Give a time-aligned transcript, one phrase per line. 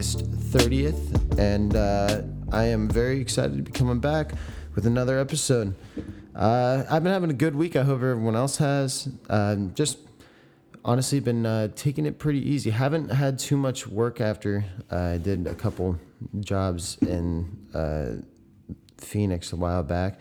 [0.00, 4.32] August 30th, and uh, I am very excited to be coming back
[4.74, 5.74] with another episode.
[6.34, 7.76] Uh, I've been having a good week.
[7.76, 9.10] I hope everyone else has.
[9.28, 9.98] Uh, just
[10.86, 12.70] honestly been uh, taking it pretty easy.
[12.70, 15.98] Haven't had too much work after I did a couple
[16.40, 18.22] jobs in uh,
[18.96, 20.18] Phoenix a while back,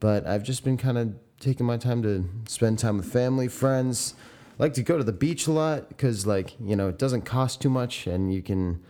[0.00, 4.12] but I've just been kind of taking my time to spend time with family, friends.
[4.60, 7.22] I like to go to the beach a lot because, like, you know, it doesn't
[7.22, 8.82] cost too much, and you can.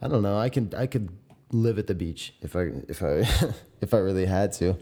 [0.00, 0.38] I don't know.
[0.38, 0.72] I can.
[0.76, 1.08] I could
[1.52, 3.24] live at the beach if I if I
[3.80, 4.76] if I really had to.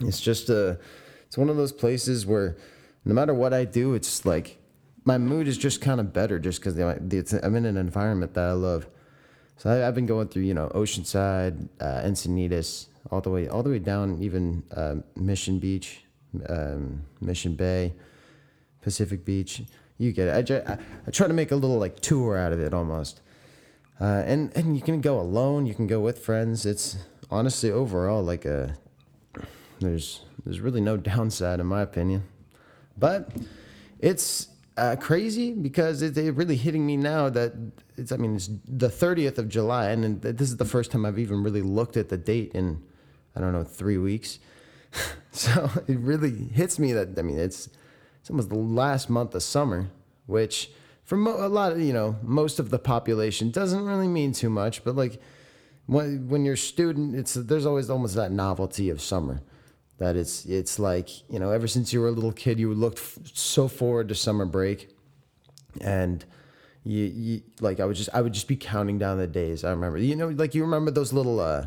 [0.00, 0.78] It's just a.
[1.26, 2.56] It's one of those places where,
[3.04, 4.58] no matter what I do, it's like
[5.04, 8.52] my mood is just kind of better just because I'm in an environment that I
[8.52, 8.86] love.
[9.56, 13.62] So I, have been going through, you know, Oceanside, uh, Encinitas, all the way, all
[13.62, 16.04] the way down, even uh, Mission Beach,
[16.48, 17.94] um, Mission Bay,
[18.80, 19.62] Pacific Beach.
[19.98, 20.50] You get it.
[20.50, 23.20] I, I, I, try to make a little like tour out of it almost.
[24.00, 25.66] Uh, and and you can go alone.
[25.66, 26.66] You can go with friends.
[26.66, 26.96] It's
[27.30, 28.76] honestly overall like a.
[29.80, 32.24] There's there's really no downside in my opinion,
[32.98, 33.30] but
[33.98, 37.52] it's uh, crazy because it's it really hitting me now that
[37.96, 41.18] it's I mean it's the 30th of July and this is the first time I've
[41.18, 42.82] even really looked at the date in
[43.36, 44.40] I don't know three weeks
[45.30, 47.68] so it really hits me that I mean it's
[48.20, 49.88] it's almost the last month of summer
[50.26, 50.70] which
[51.04, 54.50] for mo- a lot of you know most of the population doesn't really mean too
[54.50, 55.20] much but like
[55.86, 59.42] when when you're a student it's there's always almost that novelty of summer.
[59.98, 62.98] That it's it's like you know ever since you were a little kid you looked
[62.98, 64.90] f- so forward to summer break.
[65.80, 66.24] And
[66.84, 69.64] you, you like I would just I would just be counting down the days.
[69.64, 71.66] I remember you know like you remember those little uh,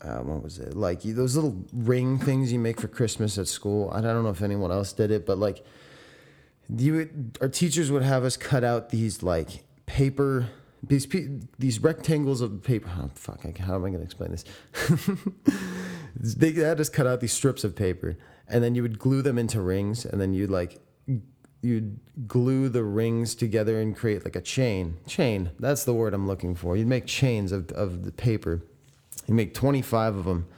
[0.00, 0.74] uh what was it?
[0.74, 3.90] Like those little ring things you make for Christmas at school?
[3.92, 5.64] I don't know if anyone else did it but like
[6.76, 10.48] you our teachers would have us cut out these like paper
[10.82, 11.06] these
[11.58, 12.90] these rectangles of paper.
[12.98, 13.44] Oh, fuck!
[13.58, 14.44] How am I going to explain this?
[16.36, 18.16] they had us cut out these strips of paper,
[18.48, 20.80] and then you would glue them into rings, and then you'd like
[21.62, 24.98] you'd glue the rings together and create like a chain.
[25.06, 25.50] Chain.
[25.60, 26.76] That's the word I'm looking for.
[26.76, 28.62] You'd make chains of of the paper.
[29.28, 30.48] You make 25 of them,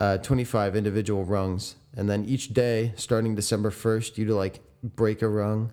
[0.00, 5.28] uh, 25 individual rungs, and then each day, starting December 1st, you'd like break a
[5.28, 5.72] rung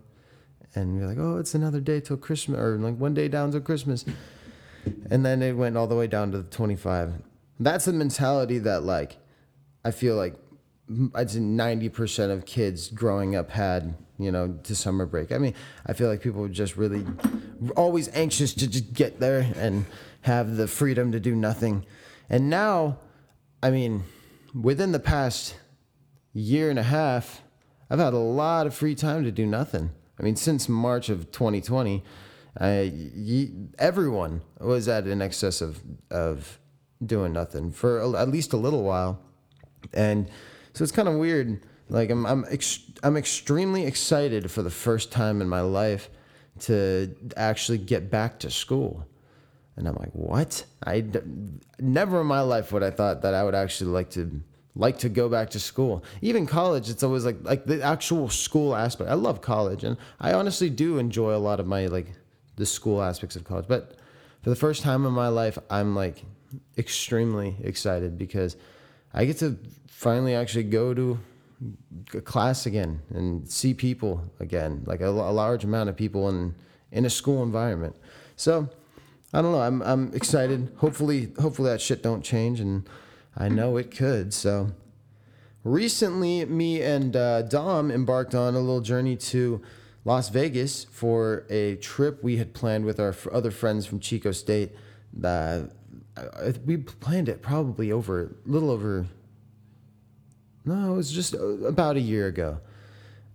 [0.75, 3.62] and you're like, oh, it's another day till Christmas, or like one day down till
[3.62, 4.06] Christmas,
[5.09, 7.13] and then it went all the way down to the 25.
[7.59, 9.18] That's the mentality that like
[9.84, 10.35] I feel like
[11.16, 15.31] I'd say 90% of kids growing up had, you know, to summer break.
[15.31, 15.53] I mean,
[15.85, 17.06] I feel like people were just really
[17.75, 19.85] always anxious to just get there and
[20.22, 21.85] have the freedom to do nothing.
[22.29, 23.00] And now,
[23.62, 24.03] I mean,
[24.53, 25.56] within the past
[26.34, 27.41] year and a half,
[27.89, 29.91] I've had a lot of free time to do nothing.
[30.19, 32.03] I mean, since March of 2020,
[32.59, 32.85] uh,
[33.77, 36.59] everyone was at an excess of, of
[37.05, 39.19] doing nothing for a, at least a little while.
[39.93, 40.29] And
[40.73, 41.61] so it's kind of weird.
[41.89, 46.09] Like I'm, I'm, ex- I'm extremely excited for the first time in my life
[46.61, 49.05] to actually get back to school.
[49.75, 50.65] And I'm like, what?
[50.85, 51.05] I
[51.79, 54.41] never in my life would I thought that I would actually like to
[54.77, 56.03] like to go back to school.
[56.21, 59.09] Even college, it's always like like the actual school aspect.
[59.09, 62.13] I love college, and I honestly do enjoy a lot of my like
[62.55, 63.65] the school aspects of college.
[63.68, 63.95] But
[64.44, 66.24] for the first time in my life, I'm like
[66.77, 68.56] extremely excited because
[69.13, 69.57] I get to
[69.88, 71.19] finally actually go to
[72.13, 76.56] a class again and see people again, like a, a large amount of people in
[76.91, 77.95] in a school environment.
[78.35, 78.69] So
[79.33, 79.62] I don't know.
[79.62, 80.71] I'm I'm excited.
[80.77, 82.88] Hopefully, hopefully that shit don't change and
[83.38, 84.34] I know it could.
[84.34, 84.72] So
[85.63, 89.62] recently, me and uh, Dom embarked on a little journey to
[90.06, 94.72] Las Vegas for a trip we had planned with our other friends from Chico State.
[95.24, 95.63] Uh,
[96.66, 99.06] we planned it probably over a little over.
[100.66, 102.60] No, it was just uh, about a year ago.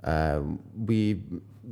[0.02, 0.40] Uh,
[0.76, 1.22] we,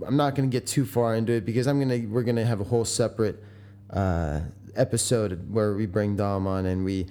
[0.07, 2.61] I'm not going to get too far into it because I'm gonna we're gonna have
[2.61, 3.43] a whole separate
[3.91, 4.41] uh,
[4.77, 7.07] episode where we bring Dom on and we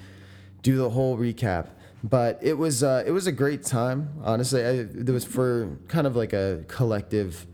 [0.62, 1.68] do the whole recap.
[2.04, 4.10] But it was uh, it was a great time.
[4.24, 7.46] Honestly, I, it was for kind of like a collective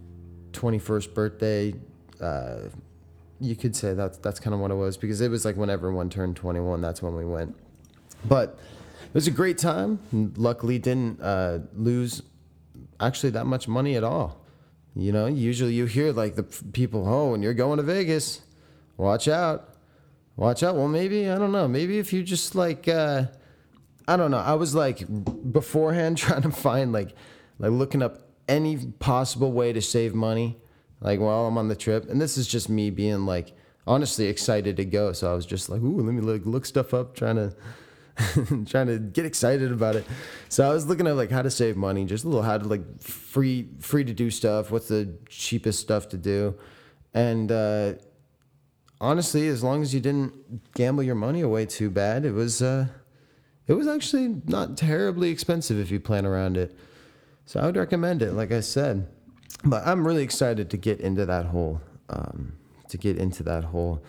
[0.52, 1.74] 21st birthday.
[2.22, 2.70] Uh,
[3.40, 5.70] you could say that's that's kind of what it was because it was like when
[5.70, 6.80] everyone turned 21.
[6.82, 7.56] That's when we went.
[8.24, 8.60] But
[9.04, 10.00] it was a great time.
[10.38, 12.22] Luckily, didn't uh, lose
[13.00, 14.42] actually that much money at all.
[14.96, 18.42] You know, usually you hear like the people, oh, when you're going to Vegas,
[18.96, 19.75] watch out.
[20.36, 20.76] Watch out.
[20.76, 21.68] Well, maybe I don't know.
[21.68, 23.26] Maybe if you just like, uh,
[24.08, 24.38] I don't know.
[24.38, 25.06] I was like
[25.52, 27.16] beforehand trying to find like,
[27.60, 30.58] like looking up any possible way to save money.
[31.02, 32.10] like while I'm on the trip.
[32.10, 33.54] And this is just me being like
[33.88, 35.14] honestly excited to go.
[35.14, 37.56] So I was just like, ooh, let me look, look stuff up, trying to
[38.66, 40.06] trying to get excited about it.
[40.48, 42.66] So I was looking at like how to save money, just a little how to
[42.66, 44.72] like free free to do stuff.
[44.72, 46.56] What's the cheapest stuff to do?
[47.14, 47.94] And uh,
[49.00, 52.88] honestly, as long as you didn't gamble your money away too bad, it was uh,
[53.68, 56.78] it was actually not terribly expensive if you plan around it.
[57.46, 59.08] So I would recommend it, like I said.
[59.64, 62.54] But I'm really excited to get into that whole um,
[62.90, 64.04] to get into that whole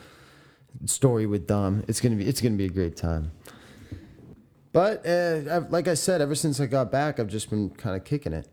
[0.85, 1.85] story with Dom.
[1.89, 3.33] It's gonna be it's gonna be a great time.
[4.73, 8.05] But uh, like I said, ever since I got back, I've just been kind of
[8.05, 8.47] kicking it.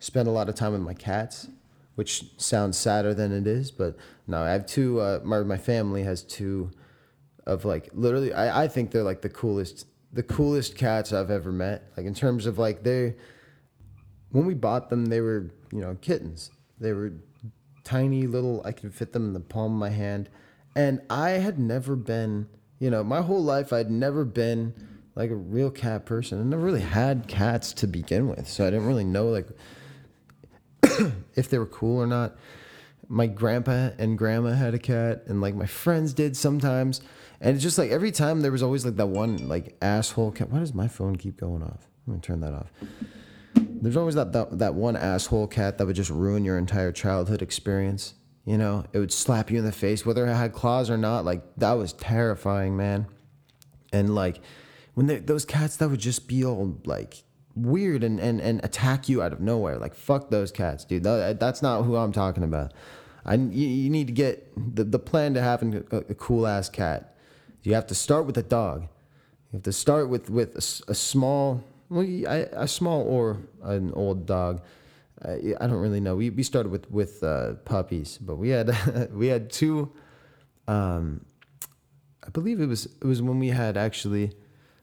[0.00, 1.46] Spent a lot of time with my cats,
[1.94, 3.96] which sounds sadder than it is, but
[4.30, 5.00] no, I have two.
[5.00, 6.70] Uh, my my family has two
[7.46, 8.32] of like literally.
[8.32, 11.90] I, I think they're like the coolest the coolest cats I've ever met.
[11.96, 13.16] Like in terms of like they
[14.30, 16.52] when we bought them, they were you know kittens.
[16.78, 17.12] They were
[17.82, 18.62] tiny little.
[18.64, 20.30] I could fit them in the palm of my hand,
[20.76, 22.48] and I had never been.
[22.78, 24.72] You know, my whole life I'd never been
[25.16, 26.40] like a real cat person.
[26.40, 29.48] I never really had cats to begin with, so I didn't really know like
[31.34, 32.36] if they were cool or not.
[33.12, 37.00] My grandpa and grandma had a cat, and like my friends did sometimes.
[37.40, 40.50] And it's just like every time there was always like that one like asshole cat.
[40.50, 41.88] Why does my phone keep going off?
[42.06, 42.70] I'm gonna turn that off.
[43.54, 47.42] There's always that, that that one asshole cat that would just ruin your entire childhood
[47.42, 48.14] experience.
[48.44, 51.24] You know, it would slap you in the face, whether it had claws or not.
[51.24, 53.06] Like that was terrifying, man.
[53.92, 54.40] And like
[54.94, 57.24] when those cats that would just be all like
[57.54, 59.78] weird and, and, and attack you out of nowhere.
[59.78, 61.02] Like fuck those cats, dude.
[61.02, 62.72] That, that's not who I'm talking about.
[63.24, 66.68] I you, you need to get the, the plan to having a, a cool ass
[66.68, 67.16] cat.
[67.62, 68.82] You have to start with a dog.
[68.82, 74.26] You have to start with with a, a small, well, a small or an old
[74.26, 74.62] dog.
[75.22, 76.16] Uh, I don't really know.
[76.16, 79.90] We we started with with uh, puppies, but we had we had two.
[80.66, 81.24] Um,
[82.24, 84.32] I believe it was it was when we had actually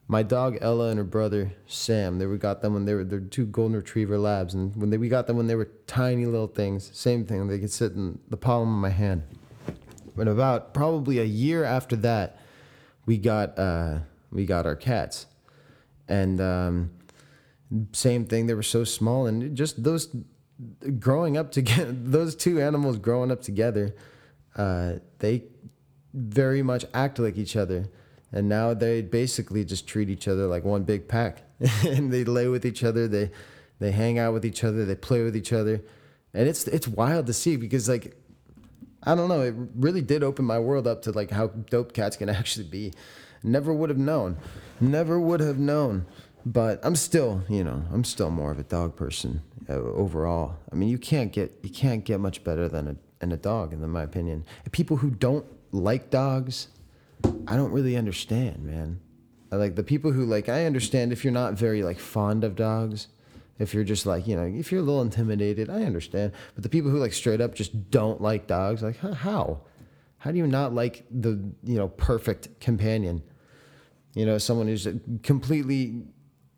[0.07, 2.17] my dog Ella and her brother Sam.
[2.17, 4.97] They we got them when they were they're two golden retriever labs, and when they
[4.97, 6.89] we got them when they were tiny little things.
[6.93, 7.47] Same thing.
[7.47, 9.23] They could sit in the palm of my hand.
[10.15, 12.39] But about probably a year after that,
[13.05, 13.99] we got uh,
[14.31, 15.27] we got our cats,
[16.07, 16.91] and um,
[17.91, 18.47] same thing.
[18.47, 20.15] They were so small, and just those
[20.99, 23.93] growing up together, those two animals growing up together,
[24.55, 25.43] uh, they
[26.13, 27.89] very much act like each other
[28.31, 31.43] and now they basically just treat each other like one big pack.
[31.85, 33.31] And they lay with each other they
[33.79, 35.81] they hang out with each other they play with each other.
[36.33, 38.15] And it's it's wild to see because like
[39.03, 42.17] i don't know it really did open my world up to like how dope cats
[42.17, 42.93] can actually be.
[43.43, 44.37] Never would have known.
[44.81, 46.05] Never would have known.
[46.45, 50.57] But i'm still you know i'm still more of a dog person uh, overall.
[50.71, 53.73] I mean you can't get you can't get much better than a, than a dog
[53.73, 54.45] in my opinion.
[54.71, 56.67] People who don't like dogs
[57.47, 58.99] I don't really understand, man.
[59.51, 62.55] I like the people who like I understand if you're not very like fond of
[62.55, 63.07] dogs,
[63.59, 66.33] if you're just like, you know, if you're a little intimidated, I understand.
[66.53, 69.61] But the people who like straight up just don't like dogs, like how?
[70.19, 73.23] How do you not like the, you know, perfect companion?
[74.13, 74.87] You know, someone who's
[75.23, 76.03] completely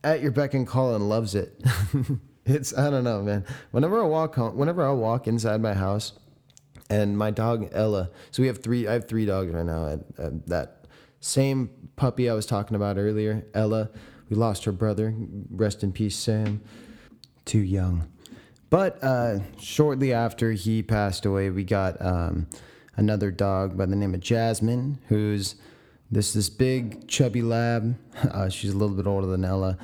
[0.03, 1.61] at your beck and call and loves it.
[2.45, 3.45] it's I don't know, man.
[3.71, 6.13] Whenever I walk home, whenever I walk inside my house,
[6.89, 8.09] and my dog Ella.
[8.31, 8.87] So we have three.
[8.87, 9.99] I have three dogs right now.
[10.47, 10.85] that
[11.21, 13.89] same puppy I was talking about earlier, Ella.
[14.29, 15.13] We lost her brother.
[15.49, 16.61] Rest in peace, Sam.
[17.45, 18.07] Too young.
[18.69, 22.47] But uh, shortly after he passed away, we got um,
[22.95, 25.55] another dog by the name of Jasmine, who's
[26.11, 27.97] this this big chubby lab.
[28.19, 29.77] Uh, she's a little bit older than Ella.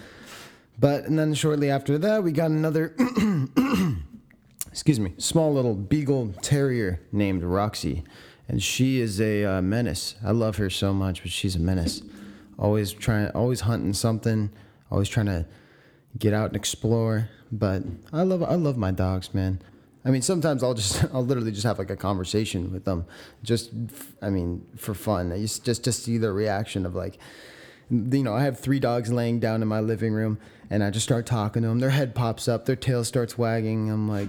[0.77, 2.93] But and then shortly after that, we got another
[4.75, 8.03] excuse me, small little beagle terrier named Roxy,
[8.49, 10.15] and she is a uh, menace.
[10.21, 12.01] I love her so much, but she's a menace.
[12.59, 14.51] Always trying, always hunting something,
[14.91, 15.45] always trying to
[16.19, 17.29] get out and explore.
[17.53, 19.61] But I love, I love my dogs, man.
[20.03, 23.05] I mean, sometimes I'll just, I'll literally just have like a conversation with them,
[23.43, 23.71] just,
[24.21, 25.31] I mean, for fun.
[25.31, 27.17] I just, just to see their reaction of like,
[27.89, 30.37] you know, I have three dogs laying down in my living room,
[30.69, 31.79] and I just start talking to them.
[31.79, 33.89] Their head pops up, their tail starts wagging.
[33.89, 34.27] I'm like,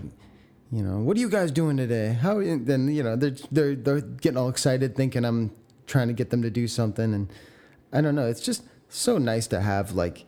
[0.72, 2.12] you know, what are you guys doing today?
[2.12, 5.52] How then you know they're they're they're getting all excited, thinking I'm
[5.86, 7.28] trying to get them to do something, and
[7.92, 8.26] I don't know.
[8.26, 10.24] It's just so nice to have like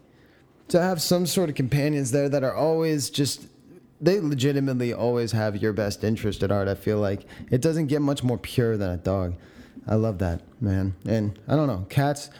[0.68, 3.46] to have some sort of companions there that are always just
[4.00, 6.68] they legitimately always have your best interest at heart.
[6.68, 9.34] I feel like it doesn't get much more pure than a dog.
[9.88, 12.30] I love that man, and I don't know cats.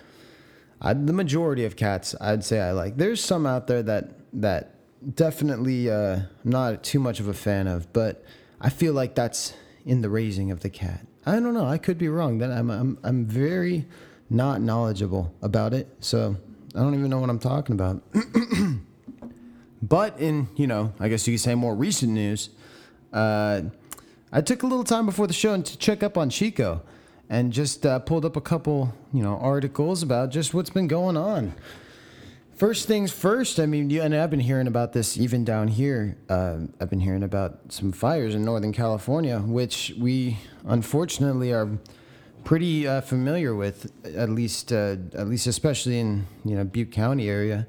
[0.80, 2.96] I, the majority of cats, I'd say I like.
[2.96, 4.77] There's some out there that that
[5.14, 8.24] definitely uh, not too much of a fan of, but
[8.60, 11.06] I feel like that's in the raising of the cat.
[11.24, 11.66] I don't know.
[11.66, 12.38] I could be wrong.
[12.38, 13.86] Then I'm I'm I'm very
[14.30, 15.88] not knowledgeable about it.
[16.00, 16.36] So
[16.74, 18.02] I don't even know what I'm talking about.
[19.82, 22.50] but in you know, I guess you could say more recent news.
[23.12, 23.62] Uh,
[24.30, 26.82] I took a little time before the show to check up on Chico,
[27.30, 31.16] and just uh, pulled up a couple you know articles about just what's been going
[31.16, 31.54] on.
[32.58, 36.18] First things first, I mean, you, and I've been hearing about this even down here.
[36.28, 41.78] Uh, I've been hearing about some fires in Northern California, which we unfortunately are
[42.42, 47.28] pretty uh, familiar with, at least, uh, at least especially in you know Butte County
[47.28, 47.68] area.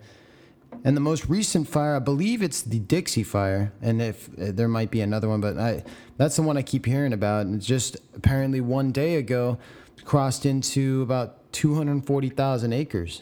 [0.83, 4.67] And the most recent fire, I believe it's the Dixie Fire, and if uh, there
[4.67, 5.83] might be another one, but I
[6.17, 7.45] that's the one I keep hearing about.
[7.45, 9.59] And just apparently one day ago
[10.03, 13.21] crossed into about 240,000 acres.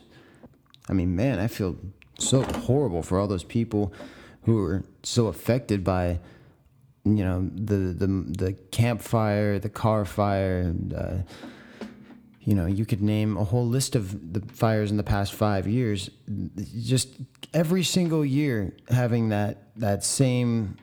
[0.90, 1.78] I mean, man, I feel
[2.20, 3.94] so horrible for all those people
[4.44, 6.20] who are so affected by,
[7.04, 10.74] you know, the the the Camp Fire, the Carr Fire.
[10.96, 11.18] Uh,
[12.48, 15.68] you know, you could name a whole list of the fires in the past five
[15.68, 16.10] years.
[16.80, 17.10] Just
[17.54, 20.78] every single year having that that same,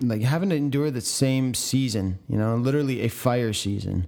[0.00, 2.20] like having to endure the same season.
[2.28, 4.06] You know, literally a fire season.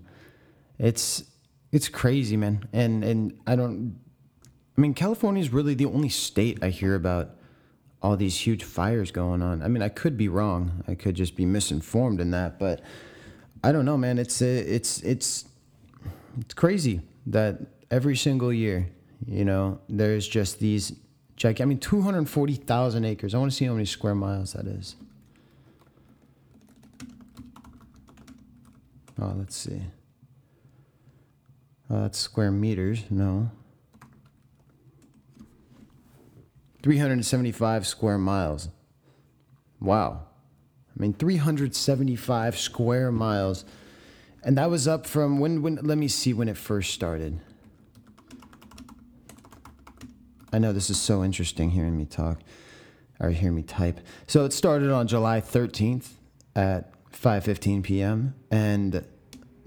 [0.78, 1.24] It's
[1.72, 2.68] it's crazy, man.
[2.72, 3.98] And and I don't
[4.76, 7.30] I mean, California is really the only state I hear about
[8.02, 9.62] all these huge fires going on.
[9.62, 10.84] I mean, I could be wrong.
[10.86, 12.82] I could just be misinformed in that, but
[13.64, 14.18] I don't know, man.
[14.18, 15.46] It's it's it's
[16.38, 17.58] it's crazy that
[17.90, 18.88] every single year,
[19.26, 20.92] you know, there's just these
[21.36, 21.62] gigantic.
[21.62, 23.34] I mean, two hundred forty thousand acres.
[23.34, 24.96] I want to see how many square miles that is.
[29.18, 29.80] Oh, let's see.
[31.88, 33.04] Oh, that's square meters.
[33.08, 33.50] No.
[36.86, 38.68] 375 square miles.
[39.80, 40.20] Wow.
[40.96, 43.64] I mean, 375 square miles.
[44.44, 47.40] And that was up from when, when, let me see when it first started.
[50.52, 52.38] I know this is so interesting hearing me talk
[53.18, 53.98] or hearing me type.
[54.28, 56.10] So it started on July 13th
[56.54, 58.36] at 5:15 p.m.
[58.48, 59.04] and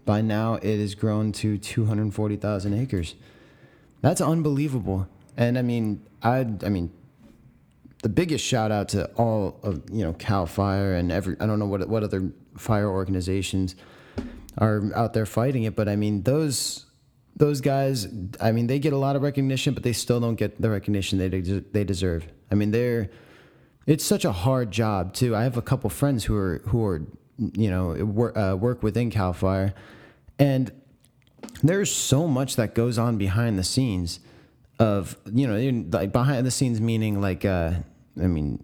[0.05, 3.15] by now it has grown to 240,000 acres.
[3.99, 5.09] That's unbelievable.
[5.35, 6.93] And I mean, I I mean,
[8.01, 11.59] the biggest shout out to all of you know Cal Fire and every I don't
[11.59, 13.75] know what what other fire organizations
[14.57, 16.85] are out there fighting it, but I mean those
[17.35, 18.07] those guys.
[18.39, 21.19] I mean they get a lot of recognition, but they still don't get the recognition
[21.19, 22.27] they de- they deserve.
[22.51, 23.09] I mean they're
[23.85, 25.35] it's such a hard job too.
[25.35, 27.01] I have a couple friends who are who are
[27.37, 29.73] you know work, uh, work within Cal Fire,
[30.37, 30.71] and
[31.63, 34.19] there's so much that goes on behind the scenes
[34.79, 37.73] of you know like behind the scenes meaning like uh
[38.21, 38.63] i mean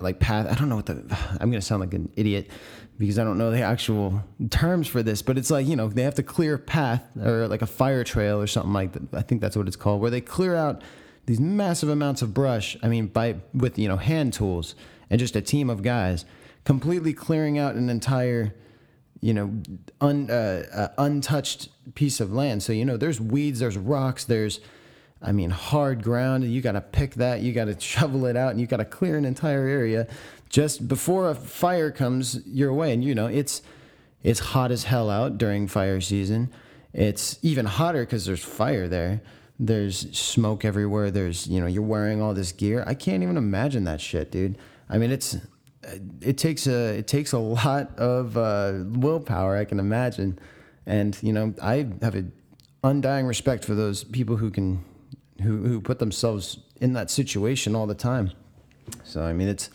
[0.00, 1.04] like path i don't know what the
[1.40, 2.50] i'm gonna sound like an idiot
[2.98, 6.02] because i don't know the actual terms for this but it's like you know they
[6.02, 9.22] have to clear a path or like a fire trail or something like that i
[9.22, 10.82] think that's what it's called where they clear out
[11.26, 14.74] these massive amounts of brush i mean by with you know hand tools
[15.10, 16.24] and just a team of guys
[16.64, 18.54] completely clearing out an entire
[19.24, 19.50] you know
[20.02, 22.62] un, uh, uh, untouched piece of land.
[22.62, 24.60] So you know there's weeds there's rocks there's
[25.22, 26.44] I mean, hard ground.
[26.44, 27.40] You got to pick that.
[27.40, 30.06] You got to shovel it out, and you got to clear an entire area
[30.48, 32.92] just before a fire comes your way.
[32.92, 33.62] And you know, it's
[34.22, 36.52] it's hot as hell out during fire season.
[36.92, 39.20] It's even hotter because there's fire there.
[39.58, 41.10] There's smoke everywhere.
[41.10, 42.84] There's you know, you're wearing all this gear.
[42.86, 44.58] I can't even imagine that shit, dude.
[44.88, 45.36] I mean, it's
[46.20, 49.56] it takes a it takes a lot of uh, willpower.
[49.56, 50.38] I can imagine,
[50.86, 52.32] and you know, I have an
[52.82, 54.84] undying respect for those people who can
[55.42, 58.30] who who put themselves in that situation all the time.
[59.02, 59.70] So I mean, it's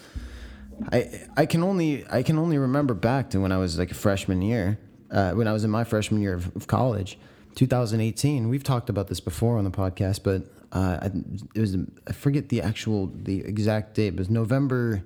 [0.91, 3.95] I I can only I can only remember back to when I was like a
[3.95, 4.79] freshman year,
[5.11, 7.17] uh, when I was in my freshman year of, of, college,
[7.55, 8.49] 2018.
[8.49, 11.11] We've talked about this before on the podcast, but uh, I,
[11.55, 11.75] it was
[12.07, 15.03] I forget the actual the exact date, but it was November.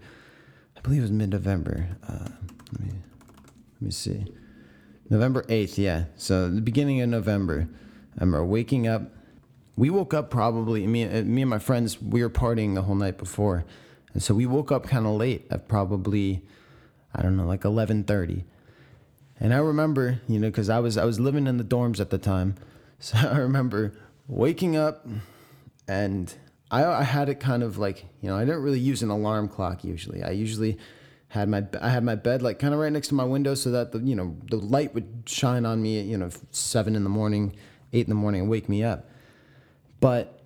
[0.77, 1.87] I believe it was mid November.
[2.07, 2.29] Uh,
[2.71, 2.91] let me
[3.75, 4.25] let me see.
[5.09, 6.05] November 8th, yeah.
[6.15, 7.67] So the beginning of November.
[8.17, 9.11] I remember waking up
[9.75, 12.95] we woke up probably me, uh, me and my friends we were partying the whole
[12.95, 13.65] night before.
[14.13, 16.43] And so we woke up kind of late at probably
[17.15, 18.43] i don't know like 11.30
[19.39, 22.09] and i remember you know because i was i was living in the dorms at
[22.09, 22.55] the time.
[22.99, 23.91] So i remember
[24.29, 25.05] waking up
[25.89, 26.33] and
[26.71, 29.49] I, I had it kind of like you know i didn't really use an alarm
[29.49, 30.23] clock usually.
[30.23, 30.77] I usually
[31.27, 33.71] had my I had my bed like kind of right next to my window so
[33.71, 37.03] that the you know the light would shine on me at, you know seven in
[37.03, 37.55] the morning
[37.91, 39.09] eight in the morning and wake me up
[40.03, 40.37] but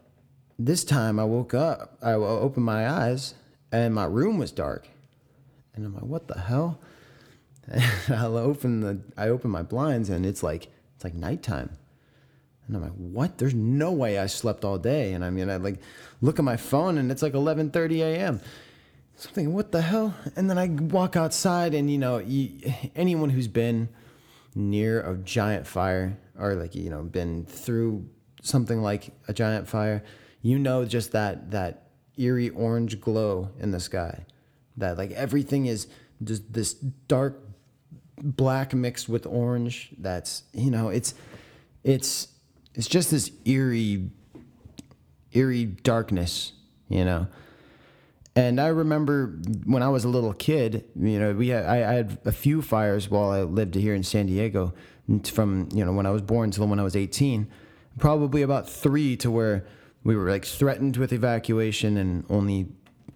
[0.60, 3.34] this time I woke up, I opened my eyes,
[3.72, 4.88] and my room was dark.
[5.74, 6.80] And I'm like, what the hell?
[8.08, 11.72] And I'll open the I open my blinds and it's like it's like nighttime.
[12.68, 13.40] And I'm like, what?
[13.40, 15.14] There's no way I slept all day.
[15.14, 15.80] And I mean, I like
[16.22, 18.40] look at my phone and it's like 11:30 a.m.
[19.16, 20.14] So I'm thinking, what the hell?
[20.36, 23.90] And then I walk outside and you know, you, anyone who's been
[24.54, 28.08] near a giant fire or like you know been through
[28.42, 30.04] something like a giant fire,
[30.42, 34.26] you know just that that eerie orange glow in the sky.
[34.78, 35.88] That like everything is
[36.24, 37.42] just this dark
[38.22, 39.92] black mixed with orange.
[39.98, 41.14] That's you know, it's
[41.84, 42.30] it's
[42.74, 44.10] it's just this eerie
[45.32, 46.54] eerie darkness,
[46.90, 47.28] you know.
[48.36, 51.94] And I remember when I was a little kid, you know, we had, I, I
[51.94, 54.76] had a few fires while I lived here in San Diego,
[55.24, 57.48] from you know when I was born till when I was 18,
[57.98, 59.66] probably about three to where
[60.04, 62.68] we were like threatened with evacuation, and only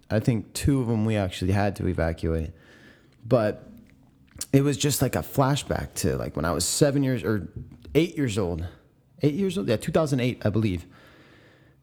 [0.09, 2.51] I think two of them we actually had to evacuate.
[3.25, 3.67] But
[4.51, 7.47] it was just like a flashback to like when I was seven years or
[7.95, 8.65] eight years old,
[9.21, 10.85] eight years old, yeah, 2008, I believe.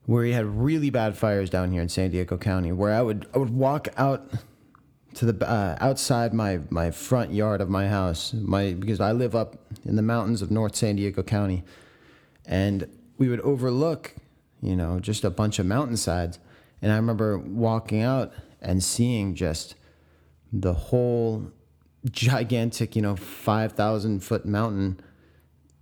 [0.07, 3.27] Where he had really bad fires down here in San Diego County, where I would
[3.35, 4.33] I would walk out
[5.15, 9.37] to the uh, outside my my front yard of my house, my because I live
[9.37, 11.63] up in the mountains of North San Diego County,
[12.49, 12.89] and
[13.19, 14.17] we would overlook,
[14.61, 16.41] you know, just a bunch of mountainsides,
[16.83, 19.77] and I remember walking out and seeing just
[20.53, 21.53] the whole
[22.11, 24.99] gigantic, you know, five thousand foot mountain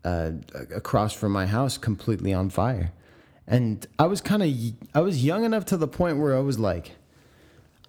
[0.04, 0.32] uh,
[0.74, 2.92] across from my house completely on fire.
[3.46, 4.50] And I was kind of
[4.94, 6.92] I was young enough to the point where I was like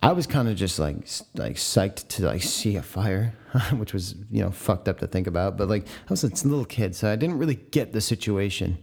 [0.02, 0.98] I was kind of just like
[1.36, 3.34] like psyched to like see a fire,
[3.78, 5.58] which was you know fucked up to think about.
[5.58, 8.78] But like I was a little kid, so I didn't really get the situation.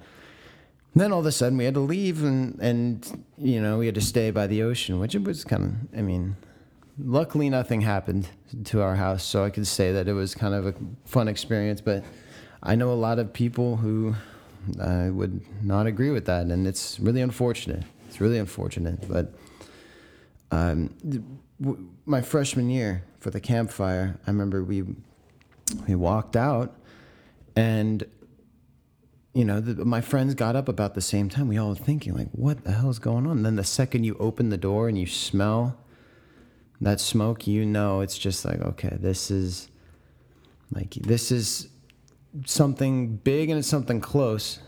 [0.94, 3.86] And then all of a sudden we had to leave, and and you know we
[3.86, 6.36] had to stay by the ocean, which it was kind of I mean,
[6.98, 8.28] luckily nothing happened
[8.64, 11.80] to our house, so I could say that it was kind of a fun experience.
[11.80, 12.04] But
[12.62, 14.14] I know a lot of people who
[14.80, 17.82] I would not agree with that, and it's really unfortunate.
[18.08, 19.34] It's really unfortunate, but
[20.52, 20.94] um,
[21.60, 24.84] w- my freshman year for the Camp Fire, I remember we
[25.88, 26.76] we walked out,
[27.56, 28.04] and
[29.34, 31.48] you know, the, my friends got up about the same time.
[31.48, 33.38] We all were thinking, like, what the hell is going on?
[33.38, 35.76] And then the second you open the door and you smell
[36.80, 39.68] that smoke, you know it's just like, okay, this is
[40.72, 41.68] like this is
[42.46, 44.60] something big and it's something close.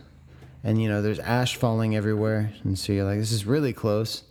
[0.64, 4.24] And you know, there's ash falling everywhere, and so you're like, this is really close.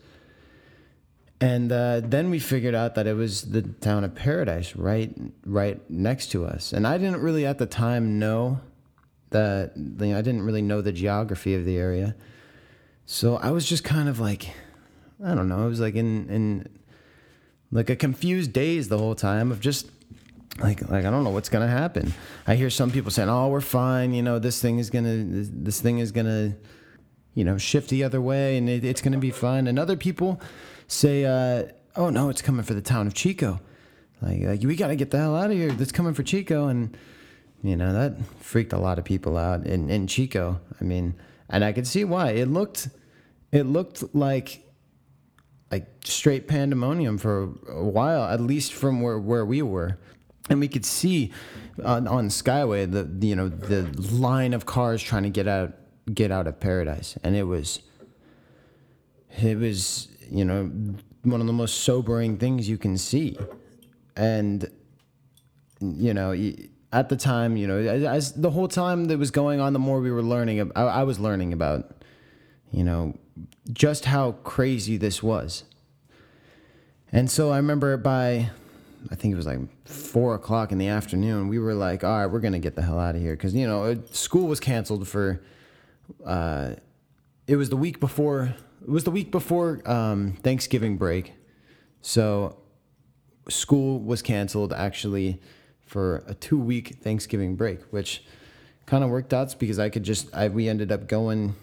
[1.42, 5.14] And uh, then we figured out that it was the town of Paradise, right,
[5.46, 6.72] right next to us.
[6.72, 8.62] And I didn't really at the time know
[9.32, 12.16] that you know, I didn't really know the geography of the area,
[13.06, 14.50] so I was just kind of like,
[15.24, 16.70] I don't know, I was like in in
[17.72, 19.90] like a confused daze the whole time of just
[20.60, 22.14] like like I don't know what's gonna happen.
[22.48, 24.14] I hear some people saying, "Oh, we're fine.
[24.14, 26.56] You know, this thing is gonna this thing is gonna,
[27.34, 30.40] you know, shift the other way, and it, it's gonna be fine." And other people
[30.88, 33.60] say, uh, "Oh no, it's coming for the town of Chico.
[34.22, 35.72] Like, like we gotta get the hell out of here.
[35.72, 36.98] That's coming for Chico." And
[37.64, 40.60] you know that freaked a lot of people out in in Chico.
[40.80, 41.16] I mean,
[41.50, 42.32] and I could see why.
[42.32, 42.90] It looked
[43.52, 44.62] it looked like
[45.72, 49.98] like straight pandemonium for a while, at least from where where we were
[50.50, 51.32] and we could see
[51.84, 55.74] on, on Skyway the you know the line of cars trying to get out
[56.14, 57.82] get out of paradise, and it was
[59.42, 60.70] it was you know
[61.24, 63.38] one of the most sobering things you can see,
[64.16, 64.70] and
[65.80, 66.34] you know
[66.94, 70.00] at the time you know as the whole time that was going on, the more
[70.00, 71.92] we were learning, I, I was learning about
[72.72, 73.18] you know
[73.74, 75.64] just how crazy this was,
[77.12, 78.50] and so I remember by
[79.12, 81.48] I think it was like four o'clock in the afternoon.
[81.48, 83.68] We were like, all right, we're gonna get the hell out of here because you
[83.68, 85.42] know school was canceled for.
[86.26, 86.76] Uh,
[87.48, 88.56] it was the week before.
[88.86, 91.34] It was the week before um, Thanksgiving break,
[92.02, 92.60] so
[93.50, 95.42] school was canceled actually
[95.88, 98.24] for a two week Thanksgiving break, which
[98.86, 101.56] kind of worked out because I could just I, we ended up going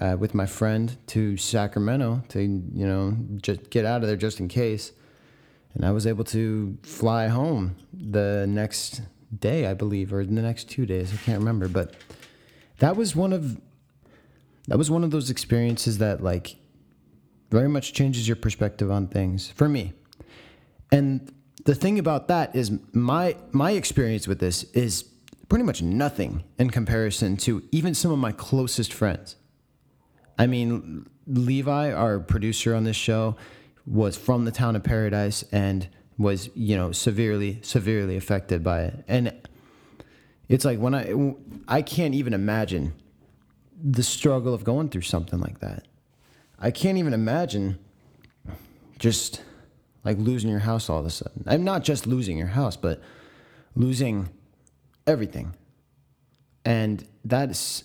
[0.00, 4.38] uh, with my friend to Sacramento to you know just get out of there just
[4.38, 4.92] in case
[5.72, 9.00] and I was able to fly home the next
[9.38, 11.14] day, I believe, or the next two days.
[11.14, 11.94] I can't remember, but
[12.80, 13.58] that was one of
[14.68, 16.56] that was one of those experiences that like
[17.50, 19.92] very much changes your perspective on things for me.
[20.90, 21.32] And
[21.64, 25.04] the thing about that is my my experience with this is
[25.48, 29.36] pretty much nothing in comparison to even some of my closest friends.
[30.38, 33.36] I mean, Levi, our producer on this show,
[33.86, 39.04] was from the town of Paradise, and was you know severely severely affected by it,
[39.08, 39.32] and
[40.48, 41.34] it's like when I
[41.68, 42.94] I can't even imagine
[43.82, 45.86] the struggle of going through something like that.
[46.58, 47.78] I can't even imagine
[48.98, 49.42] just
[50.04, 51.44] like losing your house all of a sudden.
[51.46, 53.00] I'm not just losing your house, but
[53.74, 54.28] losing
[55.06, 55.54] everything.
[56.64, 57.84] And that's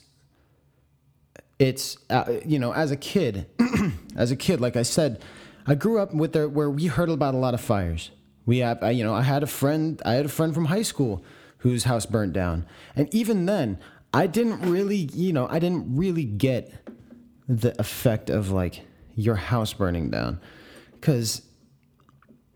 [1.61, 3.45] it's uh, you know as a kid
[4.15, 5.23] as a kid like i said
[5.67, 8.09] i grew up with where we heard about a lot of fires
[8.47, 10.81] we have I, you know i had a friend i had a friend from high
[10.81, 11.23] school
[11.59, 13.77] whose house burnt down and even then
[14.11, 16.73] i didn't really you know i didn't really get
[17.59, 18.81] the effect of like
[19.15, 20.39] your house burning down
[20.93, 21.41] because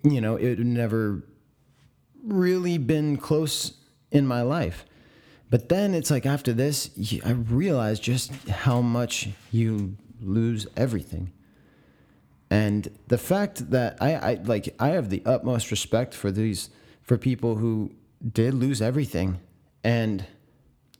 [0.04, 1.24] you know it never
[2.24, 3.74] really been close
[4.12, 4.86] in my life
[5.50, 6.90] but then it's like after this,
[7.24, 11.32] I realized just how much you lose everything.
[12.50, 16.70] And the fact that I, I like I have the utmost respect for these
[17.02, 17.92] for people who
[18.34, 19.40] did lose everything
[19.84, 20.26] and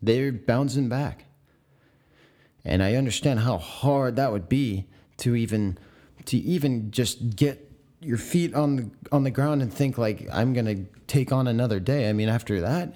[0.02, 1.26] they're bouncing back.
[2.66, 5.78] And I understand how hard that would be to even
[6.26, 10.54] to even just get your feet on the on the ground and think like I'm
[10.54, 12.10] going to take on another day.
[12.10, 12.96] I mean after that,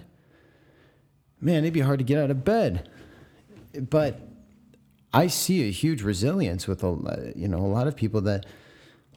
[1.40, 2.90] man, it'd be hard to get out of bed.
[3.80, 4.20] But
[5.14, 8.46] I see a huge resilience with a you know a lot of people that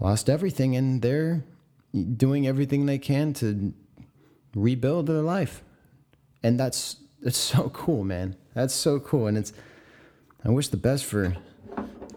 [0.01, 1.45] lost everything and they're
[2.17, 3.73] doing everything they can to
[4.55, 5.63] rebuild their life,
[6.43, 8.37] and that's it's so cool, man.
[8.55, 9.53] That's so cool, and it's
[10.45, 11.37] I wish the best for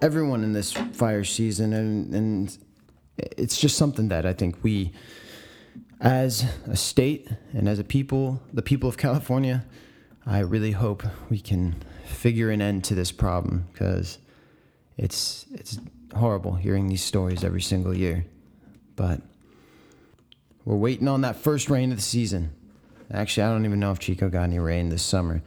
[0.02, 2.58] everyone in this fire season, and and
[3.18, 4.92] it's just something that I think we,
[6.02, 9.66] as a state and as a people, the people of California
[10.28, 14.18] I really hope we can figure an end to this problem because
[14.98, 15.78] it's it's
[16.16, 18.26] horrible hearing these stories every single year.
[18.96, 19.22] But
[20.64, 22.52] we're waiting on that first rain of the season.
[23.14, 25.44] Actually, I don't even know if Chico got any rain this summer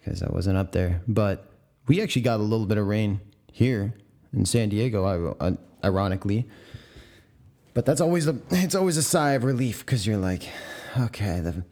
[0.00, 1.02] because I wasn't up there.
[1.06, 1.51] But
[1.86, 3.94] we actually got a little bit of rain here
[4.32, 6.48] in San Diego, ironically.
[7.74, 10.48] But that's always a it's always a sigh of relief because you're like,
[10.98, 11.64] okay, the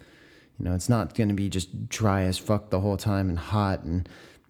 [0.60, 3.38] you know, it's not going to be just dry as fuck the whole time and
[3.38, 4.08] hot and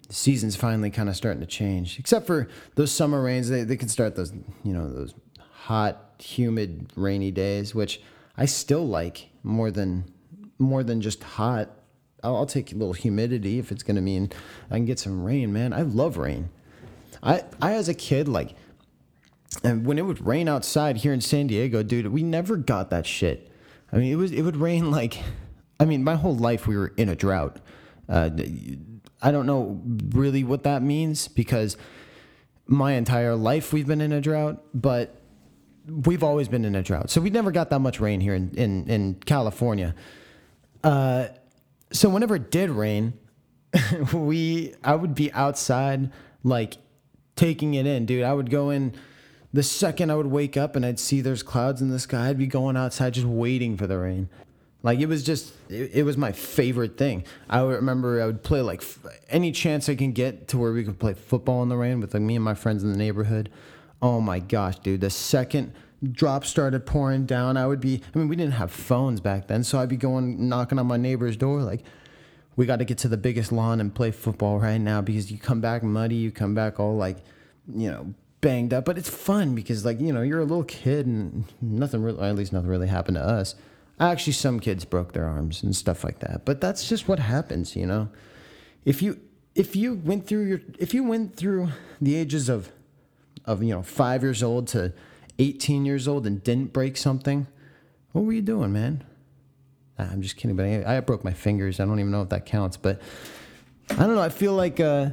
[0.09, 1.97] the season's finally kind of starting to change.
[1.97, 5.13] Except for those summer rains, they, they can start those, you know, those
[5.51, 8.01] hot, humid, rainy days, which
[8.35, 10.03] I still like more than
[10.59, 11.69] more than just hot.
[12.23, 14.31] I'll, I'll take a little humidity if it's going to mean
[14.69, 15.73] I can get some rain, man.
[15.73, 16.49] I love rain.
[17.23, 18.55] I I as a kid like
[19.63, 23.05] and when it would rain outside here in San Diego, dude, we never got that
[23.05, 23.51] shit.
[23.91, 25.19] I mean, it was it would rain like
[25.79, 27.57] I mean, my whole life we were in a drought.
[28.07, 28.29] Uh,
[29.21, 31.77] I don't know really what that means because
[32.67, 35.21] my entire life we've been in a drought, but
[35.87, 37.09] we've always been in a drought.
[37.09, 39.95] So we never got that much rain here in, in, in California.
[40.83, 41.27] Uh,
[41.91, 43.13] so whenever it did rain,
[44.13, 46.11] we I would be outside
[46.43, 46.77] like
[47.35, 48.23] taking it in, dude.
[48.23, 48.93] I would go in
[49.53, 52.37] the second I would wake up and I'd see there's clouds in the sky, I'd
[52.37, 54.29] be going outside just waiting for the rain.
[54.83, 57.25] Like it was just, it, it, was my favorite thing.
[57.49, 58.99] I remember I would play like f-
[59.29, 62.13] any chance I can get to where we could play football in the rain with
[62.13, 63.51] like me and my friends in the neighborhood.
[64.01, 65.01] Oh my gosh, dude!
[65.01, 65.73] The second
[66.09, 68.01] drops started pouring down, I would be.
[68.13, 70.97] I mean, we didn't have phones back then, so I'd be going knocking on my
[70.97, 71.83] neighbor's door like,
[72.55, 75.37] "We got to get to the biggest lawn and play football right now because you
[75.37, 77.17] come back muddy, you come back all like,
[77.73, 81.05] you know, banged up, but it's fun because like you know you're a little kid
[81.05, 83.55] and nothing really, at least nothing really happened to us."
[83.99, 86.43] Actually, some kids broke their arms and stuff like that.
[86.43, 88.09] But that's just what happens, you know.
[88.83, 89.19] If you
[89.53, 91.69] if you went through your if you went through
[92.01, 92.71] the ages of
[93.45, 94.93] of you know five years old to
[95.39, 97.47] 18 years old and didn't break something,
[98.11, 99.03] what were you doing, man?
[99.97, 101.79] I'm just kidding, but I, I, broke my fingers.
[101.79, 103.01] I don't even know if that counts, but
[103.91, 104.21] I don't know.
[104.21, 105.09] I feel like uh,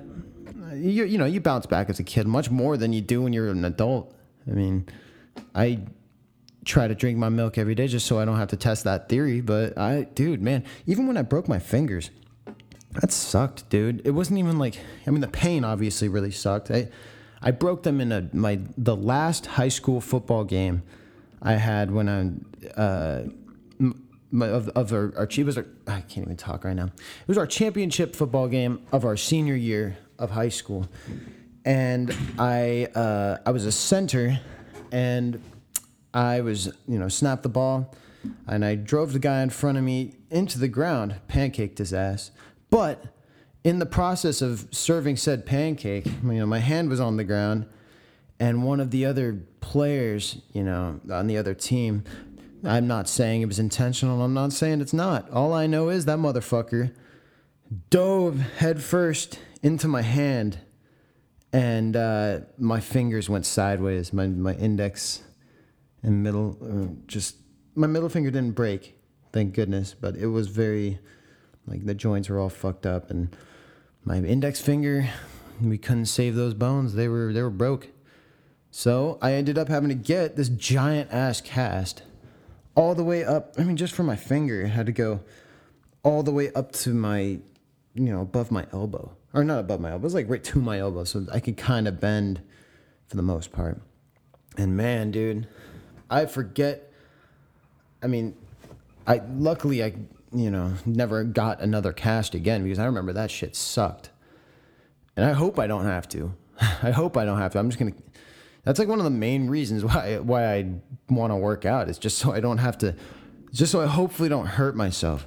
[0.72, 3.32] you you know you bounce back as a kid much more than you do when
[3.32, 4.14] you're an adult.
[4.46, 4.88] I mean,
[5.54, 5.80] I
[6.64, 9.08] try to drink my milk every day just so I don't have to test that
[9.08, 9.40] theory.
[9.40, 12.10] But I, dude, man, even when I broke my fingers,
[12.92, 14.06] that sucked, dude.
[14.06, 16.70] It wasn't even like, I mean, the pain obviously really sucked.
[16.70, 16.88] I,
[17.40, 20.82] I broke them in a my the last high school football game
[21.40, 23.24] I had when I uh,
[24.30, 26.86] my, of, of our, our it was our, I can't even talk right now.
[26.86, 30.88] It was our championship football game of our senior year of high school,
[31.64, 34.40] and I uh, I was a center,
[34.92, 35.40] and
[36.12, 37.94] I was, you know, snapped the ball
[38.46, 42.30] and I drove the guy in front of me into the ground, pancaked his ass.
[42.70, 43.04] But
[43.68, 47.66] in the process of serving said pancake, you know, my hand was on the ground
[48.40, 52.04] and one of the other players, you know, on the other team
[52.64, 54.22] I'm not saying it was intentional.
[54.22, 55.30] I'm not saying it's not.
[55.30, 56.92] All I know is that motherfucker
[57.90, 60.58] dove headfirst into my hand,
[61.52, 64.12] and uh, my fingers went sideways.
[64.12, 65.22] My my index
[66.02, 67.36] and middle, uh, just
[67.74, 68.98] my middle finger didn't break,
[69.32, 69.94] thank goodness.
[69.94, 70.98] But it was very,
[71.66, 73.36] like the joints were all fucked up, and
[74.08, 75.06] my index finger,
[75.60, 76.94] we couldn't save those bones.
[76.94, 77.88] They were they were broke.
[78.70, 82.02] So I ended up having to get this giant ass cast
[82.74, 83.54] all the way up.
[83.58, 85.20] I mean, just for my finger, it had to go
[86.02, 87.42] all the way up to my, you
[87.94, 89.14] know, above my elbow.
[89.34, 91.04] Or not above my elbow, it was like right to my elbow.
[91.04, 92.40] So I could kind of bend
[93.08, 93.78] for the most part.
[94.56, 95.48] And man, dude,
[96.08, 96.90] I forget.
[98.02, 98.34] I mean,
[99.06, 99.92] I luckily I,
[100.32, 104.10] you know, never got another cast again because I remember that shit sucked.
[105.16, 106.34] And I hope I don't have to.
[106.60, 107.58] I hope I don't have to.
[107.58, 107.98] I'm just going to
[108.68, 110.70] that's like one of the main reasons why why I
[111.08, 111.88] want to work out.
[111.88, 112.94] Is just so I don't have to,
[113.50, 115.26] just so I hopefully don't hurt myself.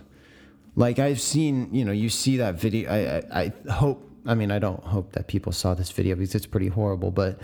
[0.75, 2.91] Like I've seen, you know, you see that video.
[2.91, 4.07] I I, I hope.
[4.27, 7.09] I mean, I don't hope that people saw this video because it's pretty horrible.
[7.09, 7.39] But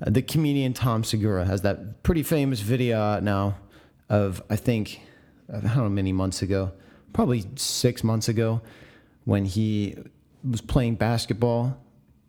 [0.00, 3.58] uh, the comedian Tom Segura has that pretty famous video now
[4.08, 5.02] of I think
[5.52, 6.72] I don't know many months ago,
[7.14, 8.60] probably six months ago,
[9.24, 9.96] when he
[10.48, 11.78] was playing basketball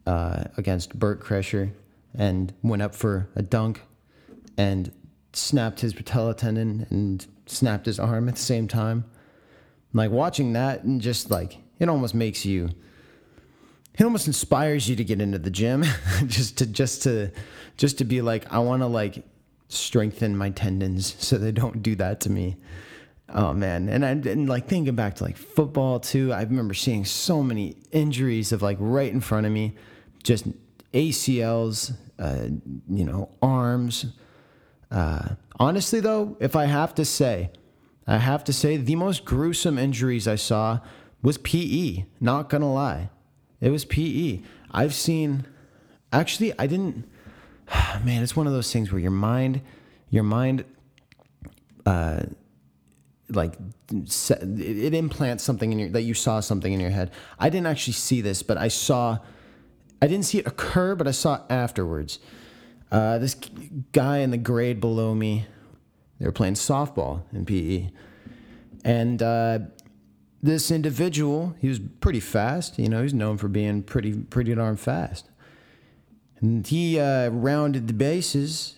[0.08, 1.72] uh, against Bert Kreischer
[2.18, 3.82] and went up for a dunk
[4.58, 4.94] and
[5.34, 9.04] snapped his patella tendon and snapped his arm at the same time.
[9.94, 12.70] Like watching that and just like it almost makes you
[13.98, 15.86] it almost inspires you to get into the gym
[16.28, 17.32] just to just to
[17.78, 19.26] just to be like I want to like
[19.70, 22.58] strengthen my tendons so they don't do that to me.
[23.38, 26.32] Oh man, and I and like thinking back to like football too.
[26.32, 29.76] I remember seeing so many injuries of like right in front of me,
[30.24, 30.48] just
[30.94, 32.48] ACLs, uh,
[32.90, 34.06] you know, arms.
[34.90, 37.52] Uh, honestly, though, if I have to say,
[38.08, 40.80] I have to say the most gruesome injuries I saw
[41.22, 42.06] was PE.
[42.22, 43.10] Not gonna lie,
[43.60, 44.44] it was PE.
[44.72, 45.46] I've seen.
[46.14, 47.04] Actually, I didn't.
[48.06, 49.60] Man, it's one of those things where your mind,
[50.10, 50.64] your mind,
[51.86, 52.22] uh,
[53.30, 53.58] like
[53.92, 57.12] it implants something in your that you saw something in your head.
[57.40, 59.20] I didn't actually see this, but I saw
[60.02, 62.20] I didn't see it occur, but I saw it afterwards.
[62.92, 63.36] Uh, this
[63.92, 65.48] guy in the grade below me,
[66.20, 67.90] they were playing softball in PE,
[68.84, 69.60] and uh,
[70.42, 72.78] this individual, he was pretty fast.
[72.78, 75.30] You know, he's known for being pretty pretty darn fast.
[76.40, 78.78] And he uh, rounded the bases,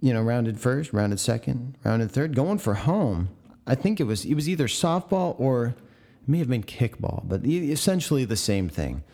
[0.00, 3.28] you know, rounded first, rounded second, rounded third, going for home.
[3.66, 7.44] I think it was it was either softball or it may have been kickball, but
[7.46, 9.04] essentially the same thing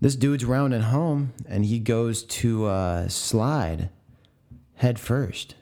[0.00, 3.90] this dude's rounding home and he goes to uh, slide
[4.76, 5.54] head first.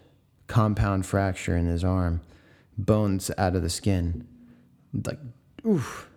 [0.46, 2.22] Compound fracture in his arm,
[2.78, 4.26] bones out of the skin.
[4.94, 5.18] Like,
[5.66, 6.08] oof.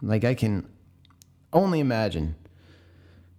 [0.00, 0.66] Like I can
[1.52, 2.36] only imagine.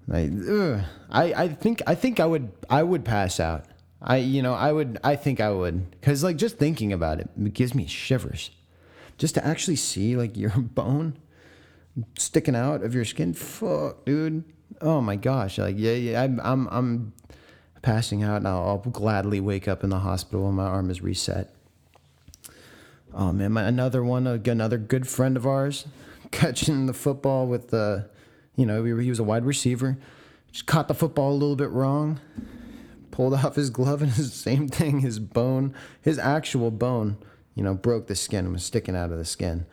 [0.07, 0.81] Like, ugh.
[1.09, 3.65] I, I think I think I would I would pass out.
[4.05, 7.29] I you know I would I think I would because like just thinking about it,
[7.37, 8.51] it gives me shivers.
[9.17, 11.17] Just to actually see like your bone
[12.17, 13.33] sticking out of your skin.
[13.33, 14.43] Fuck, dude.
[14.81, 15.57] Oh my gosh.
[15.57, 16.23] Like, yeah, yeah.
[16.23, 17.13] I'm, I'm, I'm
[17.81, 18.63] passing out now.
[18.63, 21.53] I'll gladly wake up in the hospital when my arm is reset.
[23.13, 25.87] Oh man, my, another one, another good friend of ours,
[26.31, 28.09] catching the football with the,
[28.57, 29.97] you know, he was a wide receiver,
[30.51, 32.19] just caught the football a little bit wrong,
[33.15, 37.17] pulled off his glove, and the same thing, his bone, his actual bone,
[37.55, 39.65] you know, broke the skin and was sticking out of the skin,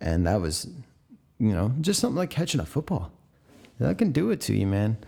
[0.00, 0.66] and that was
[1.40, 3.10] you know, just something like catching a football.
[3.78, 4.98] That can do it to you, man.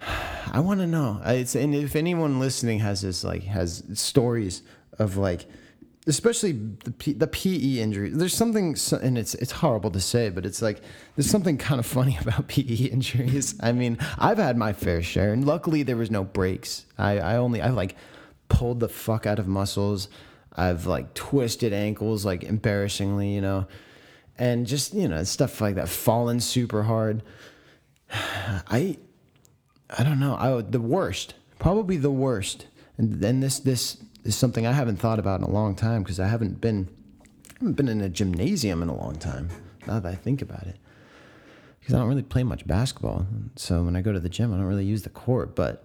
[0.52, 1.20] I want to know.
[1.24, 4.62] It's, and if anyone listening has this, like, has stories
[4.98, 5.44] of like,
[6.06, 8.10] especially the P, the PE injury.
[8.10, 10.80] There's something, and it's it's horrible to say, but it's like
[11.16, 13.54] there's something kind of funny about PE injuries.
[13.60, 16.86] I mean, I've had my fair share, and luckily there was no breaks.
[16.98, 17.96] I I only I like
[18.48, 20.08] pulled the fuck out of muscles.
[20.54, 23.66] I've like twisted ankles, like embarrassingly, you know
[24.40, 27.22] and just you know stuff like that Fallen super hard
[28.12, 28.96] i
[29.96, 34.66] i don't know i the worst probably the worst and then this this is something
[34.66, 36.88] i haven't thought about in a long time because i haven't been
[37.50, 39.50] I haven't been in a gymnasium in a long time
[39.86, 40.76] now that i think about it
[41.78, 44.56] because i don't really play much basketball so when i go to the gym i
[44.56, 45.84] don't really use the court but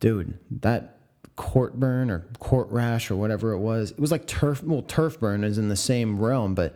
[0.00, 0.98] dude that
[1.36, 5.18] court burn or court rash or whatever it was it was like turf well turf
[5.18, 6.74] burn is in the same realm but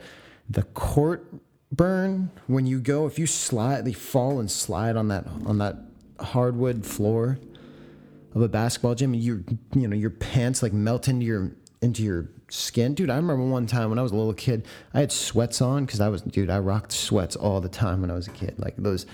[0.49, 1.27] the court
[1.73, 5.77] burn when you go if you slide, they fall and slide on that on that
[6.21, 7.39] hardwood floor.
[8.37, 9.43] Of a basketball gym and your
[9.75, 12.95] you know your pants like melt into your into your skin.
[12.95, 15.87] Dude i remember one time when i was a little kid i had sweats on
[15.87, 18.55] because i was dude i rocked sweats all the time when i was a kid.
[18.59, 19.07] Like those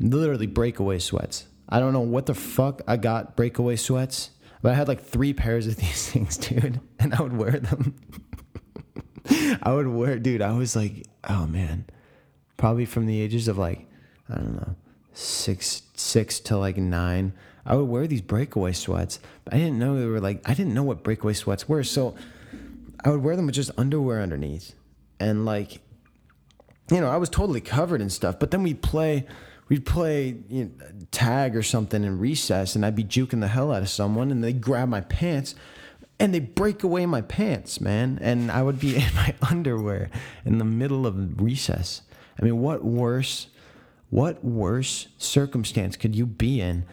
[0.00, 1.46] literally breakaway sweats.
[1.68, 4.30] I don't know what the fuck i got breakaway sweats
[4.62, 7.94] but i had like three pairs of these things dude and i would wear them.
[9.62, 11.84] I would wear dude i was like oh man
[12.56, 13.86] probably from the ages of like
[14.30, 14.74] i don't know
[15.12, 19.20] six six to like nine I would wear these breakaway sweats.
[19.50, 22.14] I didn't know they were like I didn't know what breakaway sweats were, so
[23.04, 24.74] I would wear them with just underwear underneath,
[25.18, 25.80] and like,
[26.90, 28.38] you know, I was totally covered and stuff.
[28.38, 29.26] But then we'd play,
[29.68, 33.72] we'd play you know, tag or something in recess, and I'd be juking the hell
[33.72, 35.54] out of someone, and they grab my pants.
[36.20, 38.20] And they break away my pants, man.
[38.22, 40.08] And I would be in my underwear
[40.44, 42.02] in the middle of recess.
[42.40, 43.48] I mean, what worse,
[44.10, 46.84] what worse circumstance could you be in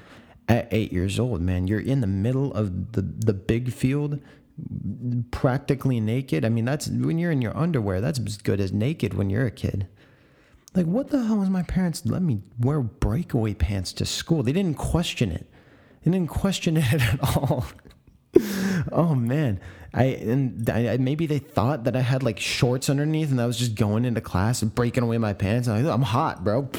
[0.50, 1.68] at eight years old, man.
[1.68, 4.20] You're in the middle of the, the big field,
[5.30, 6.44] practically naked.
[6.44, 9.46] I mean, that's when you're in your underwear, that's as good as naked when you're
[9.46, 9.88] a kid.
[10.76, 14.44] Like, what the hell was my parents let me wear breakaway pants to school?
[14.44, 15.48] They didn't question it.
[16.04, 17.66] They didn't question it at all.
[18.92, 19.60] oh man,
[19.94, 23.58] I and I, maybe they thought that I had like shorts underneath, and I was
[23.58, 25.68] just going into class and breaking away my pants.
[25.68, 26.70] I'm, like, I'm hot, bro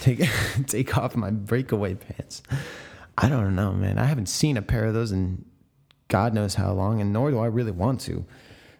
[0.00, 0.28] take
[0.66, 2.42] take off my breakaway pants.
[3.16, 3.98] I don't know, man.
[3.98, 5.44] I haven't seen a pair of those in
[6.08, 8.24] God knows how long, and nor do I really want to.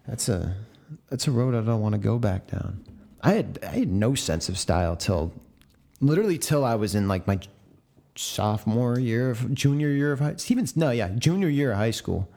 [0.07, 0.55] That's a
[1.09, 2.83] that's a road I don't want to go back down.
[3.21, 5.33] I had I had no sense of style till
[5.99, 7.39] literally till I was in like my
[8.15, 12.29] sophomore year of junior year of high Stevens no yeah junior year of high school.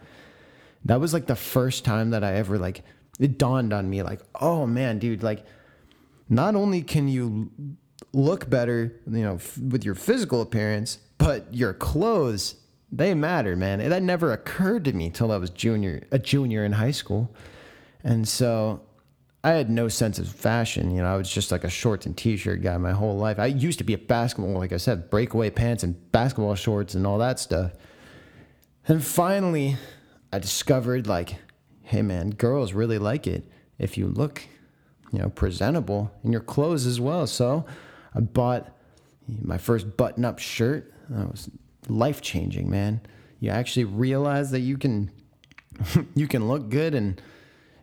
[0.85, 2.83] That was like the first time that I ever like
[3.19, 5.45] it dawned on me like oh man dude like
[6.29, 7.51] not only can you
[8.15, 12.57] look better, you know, f- with your physical appearance, but your clothes
[12.97, 13.81] they matter, man.
[13.81, 17.35] And that never occurred to me till I was junior, a junior in high school,
[18.05, 18.83] and so
[19.43, 20.91] I had no sense of fashion.
[20.91, 23.39] You know, I was just like a shorts and t-shirt guy my whole life.
[23.39, 27.07] I used to be a basketball, like I said, breakaway pants and basketball shorts and
[27.07, 27.73] all that stuff.
[28.87, 29.77] And finally,
[30.33, 31.37] I discovered like,
[31.83, 33.45] hey man, girls really like it
[33.79, 34.43] if you look,
[35.13, 37.27] you know, presentable in your clothes as well.
[37.27, 37.67] So
[38.15, 38.71] I bought
[39.43, 40.93] my first button up shirt.
[41.09, 41.51] That was
[41.89, 43.01] life changing, man.
[43.41, 45.11] You actually realize that you can
[46.15, 47.21] you can look good and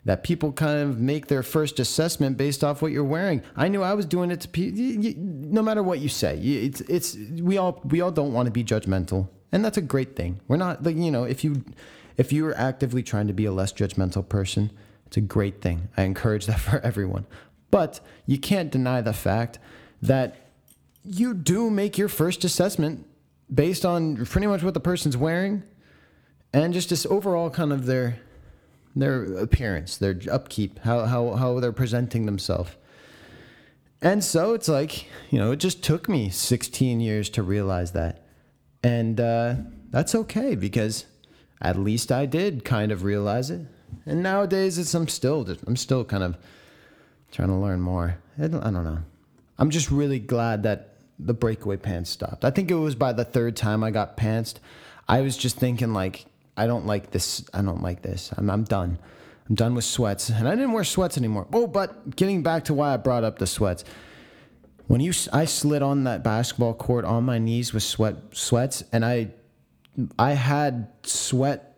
[0.05, 3.43] that people kind of make their first assessment based off what you're wearing.
[3.55, 4.81] I knew I was doing it to people.
[5.15, 8.63] No matter what you say, it's it's we all we all don't want to be
[8.63, 10.39] judgmental, and that's a great thing.
[10.47, 11.63] We're not like you know if you
[12.17, 14.71] if you are actively trying to be a less judgmental person,
[15.05, 15.89] it's a great thing.
[15.95, 17.25] I encourage that for everyone.
[17.69, 19.59] But you can't deny the fact
[20.01, 20.35] that
[21.03, 23.05] you do make your first assessment
[23.53, 25.63] based on pretty much what the person's wearing
[26.53, 28.19] and just this overall kind of their
[28.93, 32.71] their appearance, their upkeep, how how how they're presenting themselves.
[34.01, 38.25] And so it's like, you know, it just took me 16 years to realize that.
[38.83, 39.55] And uh,
[39.91, 41.05] that's okay because
[41.61, 43.61] at least I did kind of realize it.
[44.07, 46.37] And nowadays it's I'm still I'm still kind of
[47.31, 48.17] trying to learn more.
[48.39, 49.03] I don't, I don't know.
[49.57, 52.43] I'm just really glad that the breakaway pants stopped.
[52.43, 54.55] I think it was by the third time I got pantsed.
[55.07, 56.25] I was just thinking like,
[56.57, 57.45] I don't like this.
[57.53, 58.31] I don't like this.
[58.37, 58.97] I'm, I'm done.
[59.49, 61.47] I'm done with sweats, and I didn't wear sweats anymore.
[61.51, 63.83] Oh, but getting back to why I brought up the sweats.
[64.87, 69.05] When you, I slid on that basketball court on my knees with sweat sweats, and
[69.05, 69.31] I,
[70.17, 71.77] I had sweat,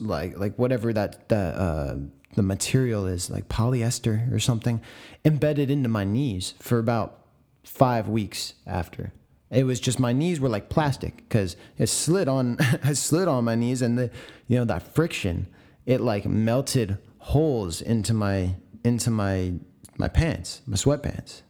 [0.00, 1.96] like like whatever that that uh,
[2.36, 4.80] the material is like polyester or something
[5.24, 7.24] embedded into my knees for about
[7.64, 9.12] five weeks after.
[9.50, 13.44] It was just my knees were like plastic because it slid on, it slid on
[13.44, 14.10] my knees, and the,
[14.46, 15.46] you know, that friction,
[15.86, 19.54] it like melted holes into my into my
[19.98, 21.42] my pants, my sweatpants,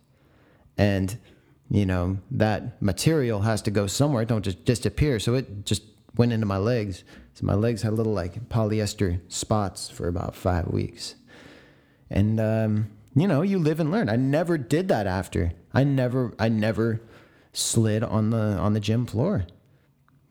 [0.78, 1.18] and
[1.68, 4.22] you know that material has to go somewhere.
[4.22, 5.18] It don't just disappear.
[5.18, 5.82] So it just
[6.16, 7.04] went into my legs.
[7.34, 11.16] So my legs had little like polyester spots for about five weeks.
[12.10, 14.08] And, um, you know, you live and learn.
[14.08, 15.52] I never did that after.
[15.72, 17.00] I never, I never
[17.52, 19.46] slid on the, on the gym floor.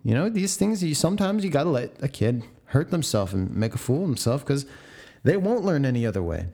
[0.03, 3.55] You know, these things, you sometimes you got to let a kid hurt themselves and
[3.55, 4.65] make a fool of himself because
[5.23, 6.47] they won't learn any other way.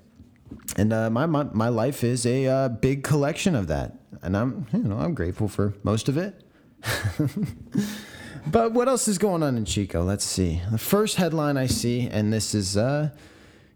[0.78, 4.68] And uh, my, my my life is a uh, big collection of that, and I'm
[4.74, 6.44] you know I'm grateful for most of it.
[8.48, 10.04] But what else is going on in Chico?
[10.04, 10.62] Let's see.
[10.72, 13.10] The first headline I see, and this is, uh,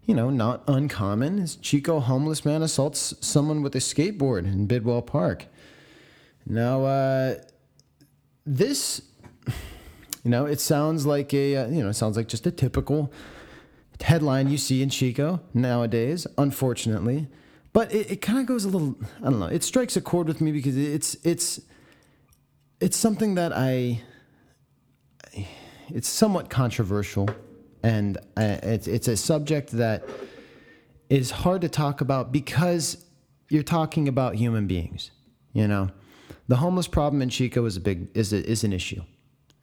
[0.04, 5.02] you know, not uncommon, is Chico homeless man assaults someone with a skateboard in Bidwell
[5.02, 5.46] Park.
[6.46, 7.34] Now, uh,
[8.44, 9.02] this
[10.26, 13.12] You know, it sounds like a uh, you know, it sounds like just a typical
[14.00, 17.28] headline you see in Chico nowadays, unfortunately.
[17.72, 20.26] But it, it kind of goes a little I don't know, it strikes a chord
[20.26, 21.60] with me because it's it's
[22.80, 24.02] it's something that I
[25.88, 27.28] it's somewhat controversial
[27.82, 30.04] and uh, it's it's a subject that
[31.08, 33.04] is hard to talk about because
[33.48, 35.10] you're talking about human beings,
[35.52, 35.90] you know.
[36.48, 39.02] The homeless problem in Chico is a big is a, is an issue.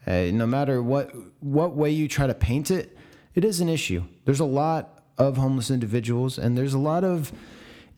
[0.05, 1.11] Uh, no matter what
[1.41, 2.97] what way you try to paint it,
[3.35, 4.03] it is an issue.
[4.25, 7.31] There's a lot of homeless individuals, and there's a lot of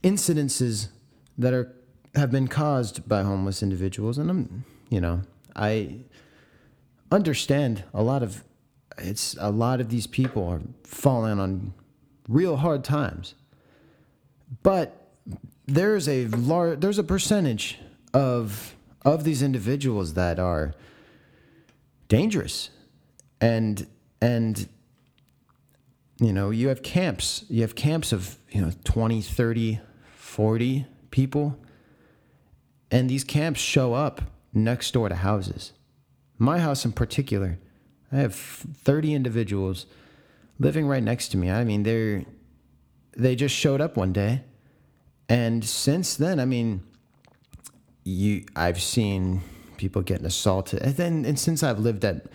[0.04, 0.90] incidences
[1.38, 1.74] that are
[2.16, 4.18] have been caused by homeless individuals.
[4.18, 5.22] And I'm, you know,
[5.56, 6.00] I
[7.12, 8.44] understand a lot of
[8.98, 11.74] it's a lot of these people are falling on
[12.28, 13.36] real hard times,
[14.64, 15.10] but
[15.66, 17.80] there's a large there's a percentage
[18.14, 20.74] of of these individuals that are
[22.08, 22.70] dangerous.
[23.42, 23.86] And
[24.22, 24.68] and
[26.20, 29.80] you know you have camps you have camps of you know 20 30
[30.16, 31.60] 40 people.
[32.92, 34.22] And these camps show up
[34.54, 35.74] next door to houses
[36.38, 37.58] my house in particular
[38.12, 39.86] i have 30 individuals
[40.60, 42.24] living right next to me i mean they're
[43.18, 44.42] they just showed up one day
[45.30, 46.84] and since then i mean
[48.04, 49.42] you i've seen
[49.78, 50.82] people getting assaulted.
[50.82, 52.26] And then, and since I've lived at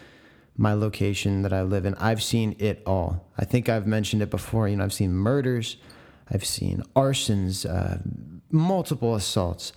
[0.57, 3.26] my location that I live in, I've seen it all.
[3.38, 4.68] I think I've mentioned it before.
[4.68, 5.76] You know, I've seen murders,
[6.30, 7.98] I've seen arsons, uh,
[8.51, 9.72] multiple assaults,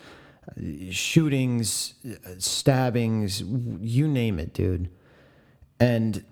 [0.92, 1.96] shootings,
[2.38, 4.90] stabbings, you name it, dude.
[5.80, 6.24] And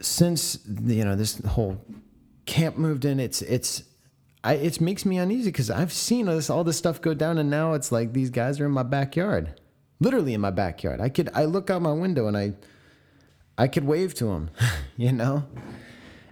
[0.00, 1.84] since you know this whole
[2.46, 3.84] camp moved in, it's it's
[4.42, 7.38] I, it makes me uneasy because I've seen all this all this stuff go down,
[7.38, 9.60] and now it's like these guys are in my backyard
[10.00, 11.00] literally in my backyard.
[11.00, 12.52] I could I look out my window and I
[13.56, 14.50] I could wave to them,
[14.96, 15.46] you know.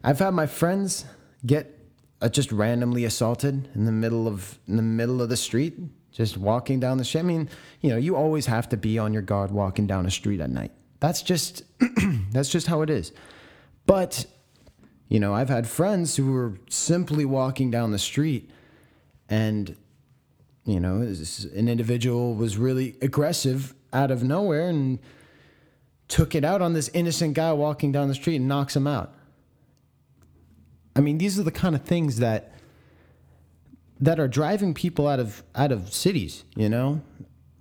[0.05, 1.05] I've had my friends
[1.47, 1.79] get
[2.21, 5.79] uh, just randomly assaulted in the middle of in the middle of the street,
[6.13, 7.21] just walking down the street.
[7.21, 7.49] I mean,
[7.81, 10.51] you know, you always have to be on your guard walking down a street at
[10.51, 10.71] night.
[11.01, 11.63] That's just
[12.33, 13.13] that's just how it is.
[13.87, 14.27] But
[15.09, 18.51] you know, I've had friends who were simply walking down the street
[19.29, 19.77] and
[20.65, 25.01] you know, an individual was really aggressive out of nowhere and
[26.07, 29.13] took it out on this innocent guy walking down the street and knocks him out.
[30.95, 32.53] I mean, these are the kind of things that
[34.03, 36.45] that are driving people out of out of cities.
[36.57, 37.01] You know,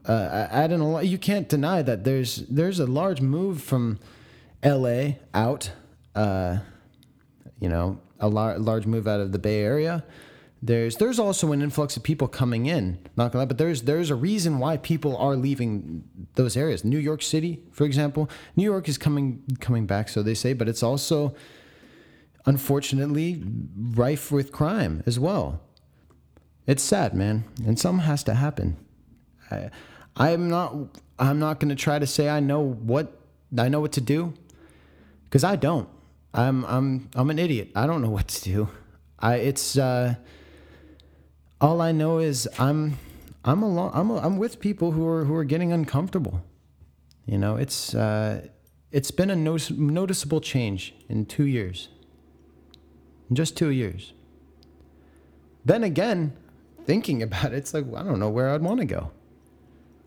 [0.05, 0.99] uh, I, I don't know.
[0.99, 3.99] You can't deny that there's there's a large move from
[4.61, 5.19] L.A.
[5.33, 5.71] out.
[6.13, 6.57] Uh,
[7.59, 10.03] you know, a lar- large move out of the Bay Area.
[10.63, 14.09] There's there's also an influx of people coming in, not gonna lie, but there's there's
[14.09, 16.03] a reason why people are leaving
[16.35, 16.83] those areas.
[16.83, 20.67] New York City, for example, New York is coming coming back, so they say, but
[20.67, 21.35] it's also
[22.45, 23.43] unfortunately
[23.75, 25.61] rife with crime as well.
[26.67, 28.77] It's sad, man, and something has to happen.
[29.49, 29.69] I,
[30.15, 30.75] I'm not
[31.17, 33.19] I'm not gonna try to say I know what
[33.57, 34.33] I know what to do,
[35.25, 35.89] because I don't.
[36.33, 37.71] I'm I'm I'm an idiot.
[37.75, 38.69] I don't know what to do.
[39.19, 39.77] I it's.
[39.77, 40.15] Uh,
[41.61, 42.97] all I know is I'm
[43.45, 46.43] I'm along I'm I'm with people who are who are getting uncomfortable.
[47.25, 48.47] You know, it's uh,
[48.91, 51.89] it's been a notice, noticeable change in two years.
[53.29, 54.13] In just two years.
[55.63, 56.33] Then again,
[56.85, 59.11] thinking about it, it's like I don't know where I'd want to go.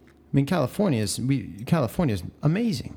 [0.07, 2.97] I mean, California is we California is amazing.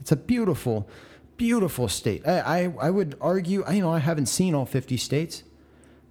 [0.00, 0.88] It's a beautiful,
[1.36, 2.26] beautiful state.
[2.26, 3.64] I, I I would argue.
[3.70, 5.44] You know, I haven't seen all fifty states,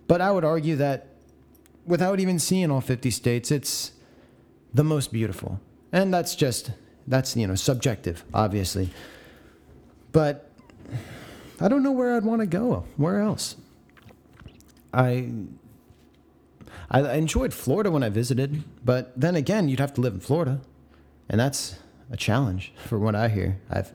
[0.08, 1.08] but I would argue that
[1.88, 3.94] without even seeing all 50 states, it's
[4.74, 5.60] the most beautiful.
[5.92, 6.72] And that's just,
[7.08, 8.90] that's, you know, subjective, obviously.
[10.12, 10.52] But
[11.60, 12.86] I don't know where I'd want to go.
[12.98, 13.56] Where else?
[14.94, 15.32] I
[16.90, 20.62] I enjoyed Florida when I visited, but then again, you'd have to live in Florida,
[21.28, 21.76] and that's
[22.10, 23.60] a challenge for what I hear.
[23.70, 23.94] I've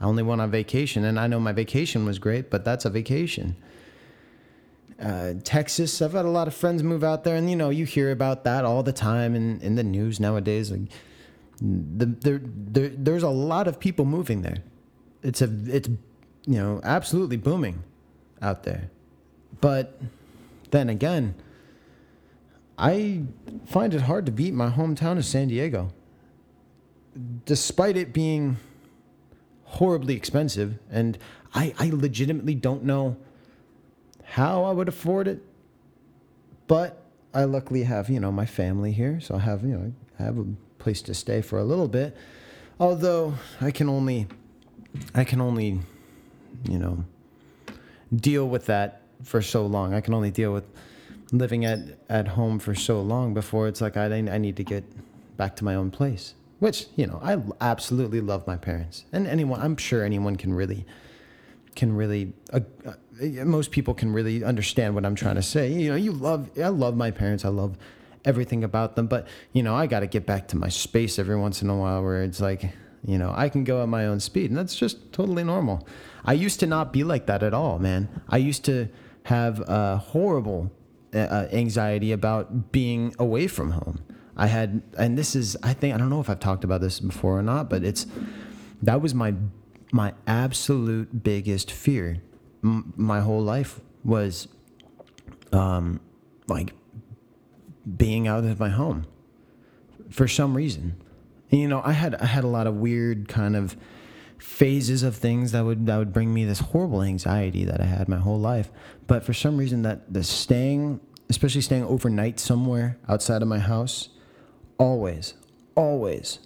[0.00, 2.90] I only went on vacation, and I know my vacation was great, but that's a
[2.90, 3.56] vacation
[5.02, 6.00] uh, Texas.
[6.00, 8.44] I've had a lot of friends move out there, and you know, you hear about
[8.44, 10.70] that all the time in, in the news nowadays.
[10.70, 10.88] Like,
[11.60, 14.58] the, there, there, there's a lot of people moving there.
[15.22, 15.88] It's a, it's,
[16.46, 17.82] you know, absolutely booming
[18.40, 18.90] out there.
[19.60, 20.00] But
[20.70, 21.34] then again,
[22.78, 23.22] I
[23.66, 25.92] find it hard to beat my hometown of San Diego,
[27.44, 28.56] despite it being
[29.64, 30.78] horribly expensive.
[30.90, 31.18] And
[31.54, 33.16] I, I legitimately don't know
[34.24, 35.42] how I would afford it.
[36.66, 37.02] But
[37.34, 40.38] I luckily have, you know, my family here, so I have, you know, I have
[40.38, 40.46] a
[40.78, 42.16] place to stay for a little bit.
[42.80, 44.26] Although I can only
[45.14, 45.80] I can only,
[46.68, 47.04] you know,
[48.14, 49.94] deal with that for so long.
[49.94, 50.64] I can only deal with
[51.32, 54.84] living at, at home for so long before it's like I, I need to get
[55.36, 56.34] back to my own place.
[56.60, 59.04] Which, you know, I absolutely love my parents.
[59.12, 60.86] And anyone, I'm sure anyone can really,
[61.74, 62.92] can really, uh, uh,
[63.44, 65.72] most people can really understand what I'm trying to say.
[65.72, 67.44] You know, you love, I love my parents.
[67.44, 67.76] I love
[68.24, 69.08] everything about them.
[69.08, 71.76] But, you know, I got to get back to my space every once in a
[71.76, 72.70] while where it's like,
[73.04, 74.50] you know, I can go at my own speed.
[74.50, 75.88] And that's just totally normal.
[76.24, 78.22] I used to not be like that at all, man.
[78.28, 78.88] I used to
[79.24, 80.70] have a horrible
[81.14, 84.00] uh, anxiety about being away from home.
[84.36, 87.00] I had, and this is, I think, I don't know if I've talked about this
[87.00, 88.06] before or not, but it's,
[88.82, 89.34] that was my,
[89.92, 92.22] my absolute biggest fear
[92.64, 94.48] M- my whole life was,
[95.52, 96.00] um,
[96.48, 96.72] like
[97.96, 99.06] being out of my home
[100.10, 100.96] for some reason.
[101.50, 103.76] And, you know, I had, I had a lot of weird kind of
[104.42, 108.08] phases of things that would, that would bring me this horrible anxiety that I had
[108.08, 108.72] my whole life.
[109.06, 110.98] But for some reason that the staying,
[111.30, 114.08] especially staying overnight somewhere outside of my house,
[114.78, 115.34] always,
[115.76, 116.40] always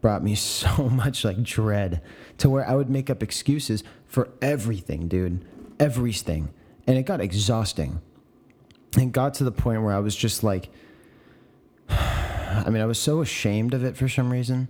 [0.00, 2.02] brought me so much like dread
[2.38, 5.44] to where I would make up excuses for everything, dude.
[5.78, 6.48] Everything.
[6.88, 8.00] And it got exhausting.
[8.98, 10.68] And got to the point where I was just like,
[11.88, 14.66] I mean, I was so ashamed of it for some reason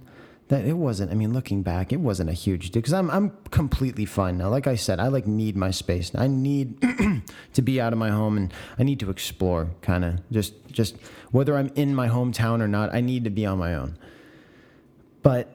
[0.49, 1.11] that it wasn't.
[1.11, 4.49] I mean, looking back, it wasn't a huge deal because I'm I'm completely fine now.
[4.49, 6.13] Like I said, I like need my space.
[6.15, 6.81] I need
[7.55, 10.97] to be out of my home and I need to explore, kind of just just
[11.33, 12.95] whether I'm in my hometown or not.
[12.95, 13.99] I need to be on my own.
[15.23, 15.53] But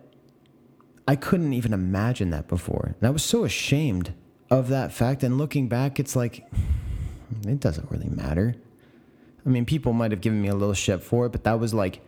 [1.07, 4.13] I couldn't even imagine that before, and I was so ashamed
[4.49, 5.23] of that fact.
[5.23, 6.45] And looking back, it's like
[7.47, 8.55] it doesn't really matter.
[9.45, 11.73] I mean, people might have given me a little shit for it, but that was
[11.73, 12.01] like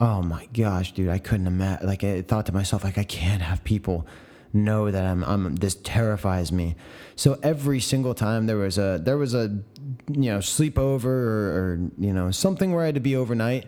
[0.00, 1.86] oh my gosh, dude, I couldn't imagine.
[1.86, 4.06] Like, I thought to myself, like, I can't have people
[4.52, 5.56] know that I'm, I'm.
[5.56, 6.76] This terrifies me.
[7.14, 9.58] So every single time there was a, there was a,
[10.10, 13.66] you know, sleepover or, or you know, something where I had to be overnight.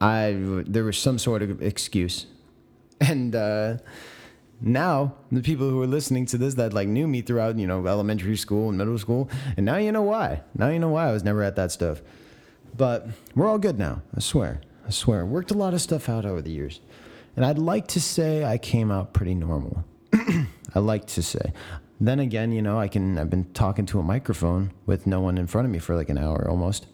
[0.00, 2.26] I there was some sort of excuse,
[3.00, 3.76] and uh,
[4.60, 7.86] now the people who are listening to this that like knew me throughout, you know,
[7.86, 10.42] elementary school and middle school, and now you know why.
[10.56, 12.02] Now you know why I was never at that stuff.
[12.76, 14.02] But we're all good now.
[14.16, 14.60] I swear.
[14.86, 15.20] I swear.
[15.20, 16.80] I Worked a lot of stuff out over the years.
[17.36, 19.84] And I'd like to say I came out pretty normal.
[20.74, 21.52] I like to say.
[22.00, 25.38] Then again, you know, I can I've been talking to a microphone with no one
[25.38, 26.86] in front of me for like an hour almost.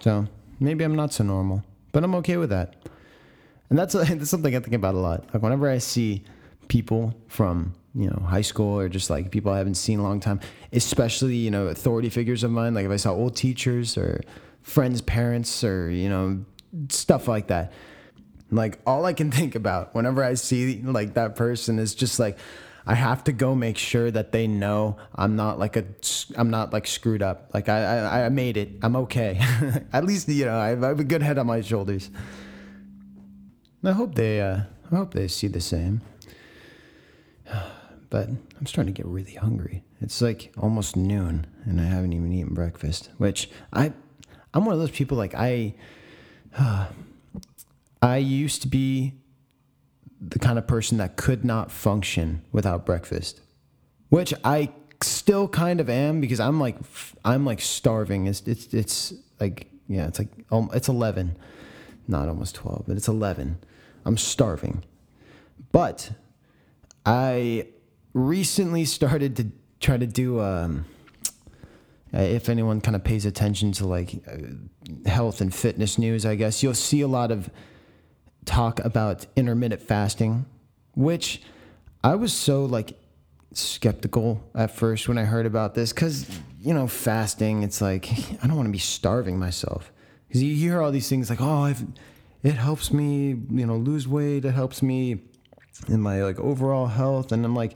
[0.00, 0.26] So,
[0.58, 1.62] maybe I'm not so normal,
[1.92, 2.74] but I'm okay with that.
[3.70, 5.24] And that's, that's something I think about a lot.
[5.32, 6.24] Like whenever I see
[6.68, 10.20] people from you know high school or just like people I haven't seen a long
[10.20, 10.40] time,
[10.72, 12.74] especially you know authority figures of mine.
[12.74, 14.22] Like if I saw old teachers or
[14.62, 16.44] friends' parents or you know
[16.88, 17.72] stuff like that.
[18.50, 22.38] Like all I can think about whenever I see like that person is just like
[22.86, 25.84] I have to go make sure that they know I'm not like a
[26.36, 27.50] I'm not like screwed up.
[27.54, 28.70] Like I I, I made it.
[28.82, 29.40] I'm okay.
[29.92, 32.10] At least you know I have a good head on my shoulders.
[33.82, 34.60] I hope they uh,
[34.90, 36.02] I hope they see the same.
[38.10, 39.82] But I'm starting to get really hungry.
[40.00, 43.92] It's like almost noon and I haven't even eaten breakfast, which I
[44.52, 45.74] I'm one of those people like I
[48.02, 49.14] I used to be
[50.20, 53.40] the kind of person that could not function without breakfast,
[54.08, 54.70] which I
[55.02, 56.76] still kind of am because I'm like
[57.24, 58.26] I'm like starving.
[58.26, 60.28] It's it's it's like yeah, it's like
[60.72, 61.36] it's 11,
[62.08, 63.58] not almost 12, but it's 11.
[64.06, 64.82] I'm starving.
[65.72, 66.12] But
[67.04, 67.68] I
[68.14, 69.46] recently started to
[69.80, 70.86] try to do um
[72.22, 76.62] if anyone kind of pays attention to like uh, health and fitness news, I guess
[76.62, 77.50] you'll see a lot of
[78.44, 80.46] talk about intermittent fasting,
[80.94, 81.42] which
[82.02, 82.96] I was so like
[83.52, 86.28] skeptical at first when I heard about this because
[86.60, 88.08] you know fasting, it's like
[88.42, 89.90] I don't want to be starving myself.
[90.28, 91.84] Because you hear all these things like oh I've,
[92.42, 95.22] it helps me you know lose weight, it helps me
[95.88, 97.74] in my like overall health, and I'm like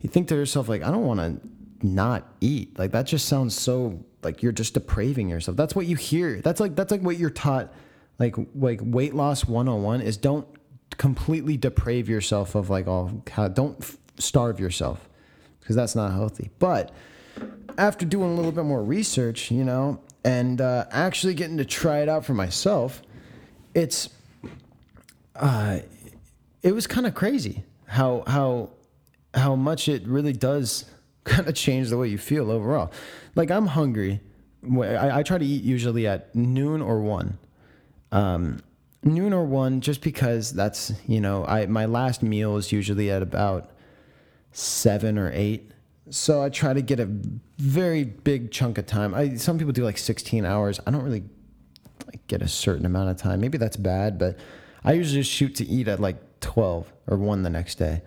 [0.00, 1.48] you think to yourself like I don't want to
[1.82, 2.78] not eat.
[2.78, 5.56] Like that just sounds so like you're just depraving yourself.
[5.56, 6.40] That's what you hear.
[6.40, 7.72] That's like that's like what you're taught.
[8.18, 10.46] Like like weight loss 101 is don't
[10.98, 13.08] completely deprave yourself of like all
[13.54, 15.08] don't starve yourself
[15.60, 16.50] because that's not healthy.
[16.58, 16.92] But
[17.78, 22.00] after doing a little bit more research, you know, and uh, actually getting to try
[22.00, 23.02] it out for myself,
[23.74, 24.10] it's
[25.36, 25.78] uh,
[26.62, 28.70] it was kind of crazy how how
[29.34, 30.84] how much it really does
[31.24, 32.92] kind of change the way you feel overall.
[33.34, 34.20] Like I'm hungry.
[34.64, 37.38] I, I try to eat usually at noon or one.
[38.12, 38.60] Um,
[39.02, 43.22] noon or one, just because that's you know I my last meal is usually at
[43.22, 43.70] about
[44.52, 45.70] seven or eight.
[46.10, 47.08] So I try to get a
[47.58, 49.14] very big chunk of time.
[49.14, 50.80] I some people do like 16 hours.
[50.86, 51.24] I don't really
[52.06, 53.40] like get a certain amount of time.
[53.40, 54.38] Maybe that's bad, but
[54.84, 58.02] I usually just shoot to eat at like 12 or 1 the next day.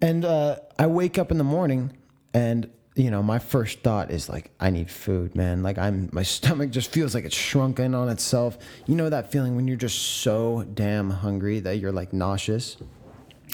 [0.00, 1.96] And uh, I wake up in the morning
[2.32, 5.62] and you know, my first thought is like, I need food, man.
[5.62, 8.56] Like I'm, my stomach just feels like it's shrunken on itself.
[8.86, 12.76] You know that feeling when you're just so damn hungry that you're like nauseous.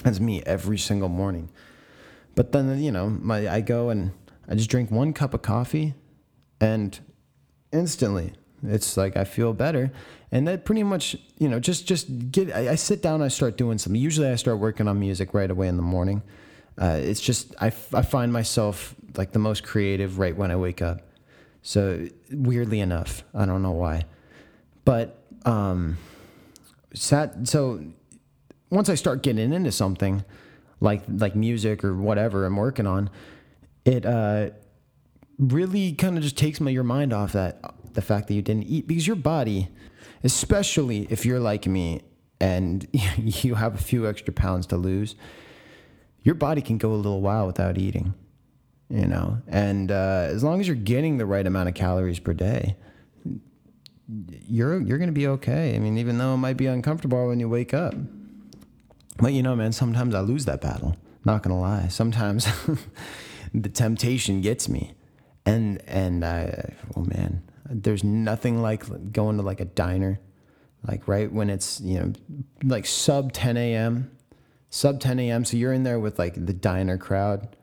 [0.03, 1.49] That's me every single morning.
[2.35, 4.11] But then you know, my I go and
[4.47, 5.95] I just drink one cup of coffee,
[6.59, 6.97] and
[7.71, 9.91] instantly it's like I feel better.
[10.31, 12.53] And that pretty much, you know, just just get.
[12.55, 14.01] I, I sit down, I start doing something.
[14.01, 16.21] Usually, I start working on music right away in the morning.
[16.77, 20.81] Uh, it's just I, I find myself like the most creative right when I wake
[20.81, 21.01] up.
[21.61, 24.05] So weirdly enough, I don't know why,
[24.85, 25.97] but um,
[26.93, 27.83] sat so
[28.69, 30.23] once I start getting into something
[30.79, 33.09] like like music or whatever I'm working on,
[33.85, 34.51] it uh,
[35.37, 37.59] really kind of just takes my, your mind off that
[37.93, 39.69] the fact that you didn't eat because your body,
[40.23, 42.01] especially if you're like me
[42.39, 42.87] and
[43.17, 45.15] you have a few extra pounds to lose,
[46.23, 48.13] your body can go a little while without eating,
[48.89, 49.41] you know.
[49.47, 52.75] And uh, as long as you're getting the right amount of calories per day,
[54.47, 55.75] you're you're gonna be okay.
[55.75, 57.95] I mean, even though it might be uncomfortable when you wake up.
[59.17, 60.97] But you know, man, sometimes I lose that battle.
[61.23, 61.87] Not gonna lie.
[61.87, 62.47] Sometimes
[63.53, 64.93] the temptation gets me,
[65.45, 70.19] and and I, oh man, there's nothing like going to like a diner,
[70.87, 72.13] like right when it's you know,
[72.63, 74.11] like sub 10 a.m.,
[74.69, 75.45] sub 10 a.m.
[75.45, 77.55] So you're in there with like the diner crowd.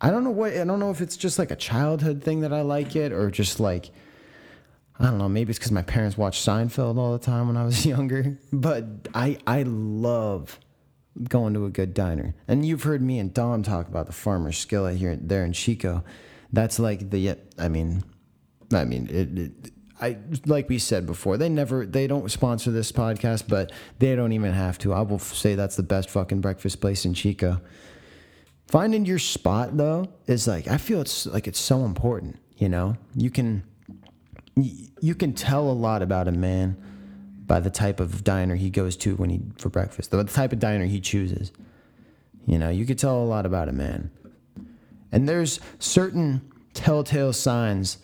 [0.00, 2.52] I don't know what I don't know if it's just like a childhood thing that
[2.52, 3.90] I like it or just like
[4.98, 7.64] I don't know, maybe it's because my parents watched Seinfeld all the time when I
[7.64, 8.38] was younger.
[8.52, 8.84] But
[9.14, 10.58] I I love
[11.28, 12.34] going to a good diner.
[12.48, 16.04] And you've heard me and Dom talk about the farmer's skillet here there in Chico.
[16.52, 18.02] That's like the I mean
[18.72, 22.90] I mean it, it I like we said before, they never they don't sponsor this
[22.90, 23.70] podcast, but
[24.00, 24.92] they don't even have to.
[24.92, 27.60] I will say that's the best fucking breakfast place in Chico.
[28.66, 32.96] Finding your spot though is like I feel it's like it's so important, you know?
[33.14, 33.62] You can
[34.56, 36.76] you can tell a lot about a man
[37.46, 40.58] by the type of diner he goes to when he for breakfast, the type of
[40.58, 41.52] diner he chooses.
[42.46, 44.10] You know, you could tell a lot about a man.
[45.12, 47.98] And there's certain telltale signs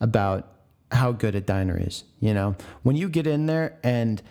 [0.00, 0.50] about
[0.90, 2.04] how good a diner is.
[2.20, 4.22] You know, when you get in there and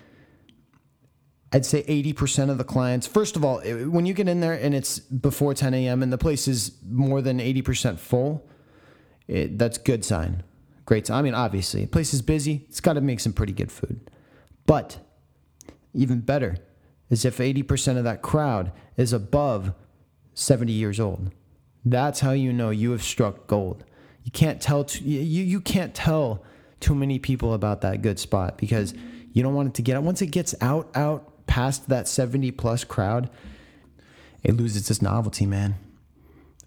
[1.51, 4.73] I'd say 80% of the clients, first of all, when you get in there and
[4.73, 6.01] it's before 10 a.m.
[6.01, 8.47] and the place is more than 80% full,
[9.27, 10.43] it, that's good sign.
[10.85, 11.07] Great.
[11.07, 11.19] Sign.
[11.19, 12.65] I mean, obviously, the place is busy.
[12.69, 14.09] It's got to make some pretty good food.
[14.65, 14.97] But
[15.93, 16.57] even better
[17.09, 19.73] is if 80% of that crowd is above
[20.33, 21.31] 70 years old.
[21.85, 23.83] That's how you know you have struck gold.
[24.23, 26.43] You can't tell you you can't tell
[26.79, 28.93] too many people about that good spot because
[29.31, 30.03] you don't want it to get out.
[30.03, 33.29] Once it gets out out past that 70 plus crowd,
[34.43, 35.75] it loses its novelty, man.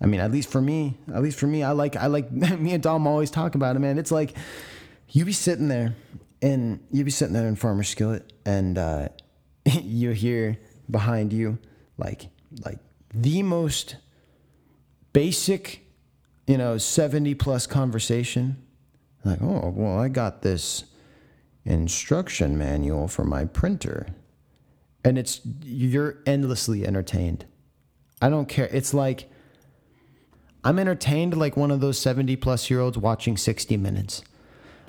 [0.01, 2.73] I mean, at least for me, at least for me, I like I like me
[2.73, 3.99] and Dom always talk about it, man.
[3.99, 4.37] It's like
[5.09, 5.95] you be sitting there
[6.43, 9.09] and you be sitting there in Farmer Skillet, and uh,
[9.65, 10.59] you hear
[10.91, 11.59] behind you
[11.97, 12.29] like
[12.65, 12.79] like
[13.15, 13.97] the most
[15.13, 15.86] basic,
[16.47, 18.63] you know, seventy plus conversation.
[19.25, 20.85] Like, oh well, I got this
[21.65, 24.07] instruction manual for my printer,
[25.05, 27.45] and it's you're endlessly entertained.
[28.23, 28.69] I don't care.
[28.73, 29.31] It's like
[30.67, 34.25] I'm entertained like one of those 70 plus year olds watching 60 minutes.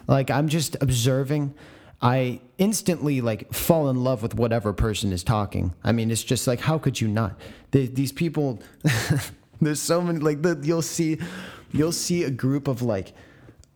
[0.08, 1.54] Like I'm just observing.
[2.02, 5.76] I instantly like fall in love with whatever person is talking.
[5.84, 7.40] I mean, it's just like how could you not?
[7.72, 8.60] The, these people,
[9.62, 10.20] there's so many.
[10.20, 11.20] Like the, you'll see,
[11.72, 13.14] you'll see a group of like,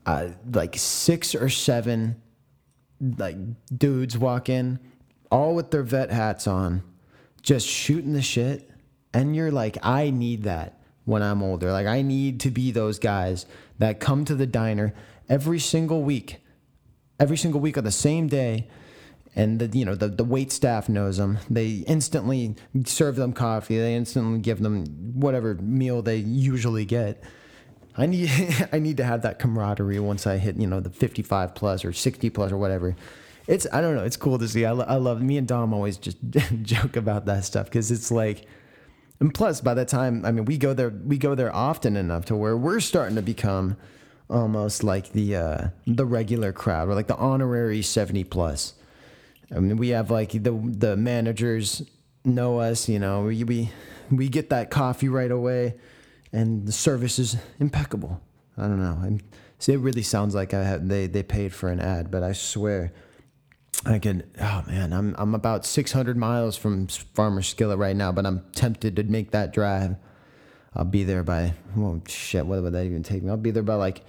[0.06, 2.22] uh, like six or seven,
[3.18, 3.38] like
[3.76, 4.80] dudes walk in,
[5.32, 6.84] all with their vet hats on,
[7.42, 8.70] just shooting the shit,
[9.14, 11.72] and you're like, I need that when I'm older.
[11.72, 13.46] Like I need to be those guys
[13.80, 14.94] that come to the diner
[15.30, 16.38] every single week,
[17.20, 18.68] every single week on the same day.
[19.36, 21.40] And the you know the, the wait staff knows them.
[21.50, 22.56] They instantly
[22.86, 23.78] serve them coffee.
[23.78, 27.24] They instantly give them whatever meal they usually get.
[27.96, 28.30] I need
[28.74, 31.94] I need to have that camaraderie once I hit you know the 55 plus or
[31.94, 32.96] 60 plus or whatever.
[33.48, 34.04] It's I don't know.
[34.04, 34.66] It's cool to see.
[34.66, 36.18] I, I love me and Dom always just
[36.62, 38.46] joke about that stuff because it's like,
[39.20, 42.26] and plus by the time I mean we go there we go there often enough
[42.26, 43.78] to where we're starting to become
[44.30, 48.74] almost like the uh, the regular crowd or like the honorary 70 plus.
[49.56, 51.84] I mean, we have like the the managers
[52.24, 53.72] know us, you know, we we,
[54.10, 55.76] we get that coffee right away,
[56.32, 58.22] and the service is impeccable.
[58.58, 59.00] I don't know.
[59.02, 59.24] And
[59.60, 62.34] see, it really sounds like I have, they they paid for an ad, but I
[62.34, 62.94] swear.
[63.84, 64.30] I could.
[64.40, 68.96] Oh man, I'm I'm about 600 miles from Farmer Skillet right now, but I'm tempted
[68.98, 69.96] to make that drive.
[70.76, 71.54] I'll be there by.
[71.78, 72.46] Oh shit!
[72.46, 73.32] What would that even take me?
[73.32, 74.06] I'll be there by like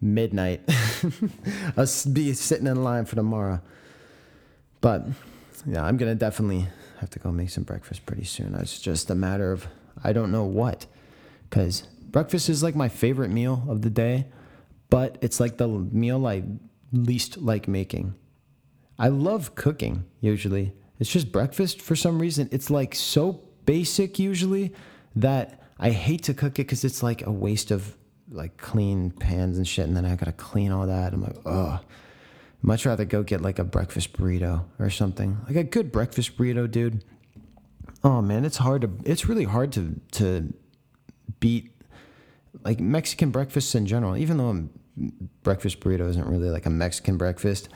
[0.00, 0.62] midnight.
[1.76, 3.60] I'll be sitting in line for tomorrow.
[4.86, 5.04] But
[5.66, 6.68] yeah, I'm gonna definitely
[7.00, 8.54] have to go make some breakfast pretty soon.
[8.54, 9.66] It's just a matter of
[10.04, 10.86] I don't know what,
[11.50, 11.82] because
[12.12, 14.26] breakfast is like my favorite meal of the day,
[14.88, 16.44] but it's like the meal I
[16.92, 18.14] least like making.
[18.96, 20.72] I love cooking usually.
[21.00, 22.48] It's just breakfast for some reason.
[22.52, 24.72] It's like so basic usually
[25.16, 27.96] that I hate to cook it because it's like a waste of
[28.30, 31.12] like clean pans and shit, and then I gotta clean all that.
[31.12, 31.80] I'm like, oh,
[32.66, 35.38] much rather go get like a breakfast burrito or something.
[35.46, 37.04] Like a good breakfast burrito, dude.
[38.02, 38.90] Oh man, it's hard to.
[39.04, 40.52] It's really hard to to
[41.38, 41.70] beat
[42.64, 44.16] like Mexican breakfasts in general.
[44.16, 45.10] Even though a
[45.44, 47.68] breakfast burrito isn't really like a Mexican breakfast,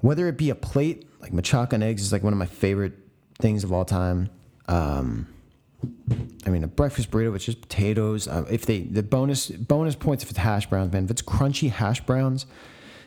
[0.00, 2.92] whether it be a plate like machaca and eggs is like one of my favorite
[3.38, 4.28] things of all time.
[4.68, 5.28] Um,
[6.44, 8.28] I mean, a breakfast burrito with just potatoes.
[8.28, 11.04] Uh, if they the bonus bonus points if it's hash browns, man.
[11.04, 12.44] If it's crunchy hash browns,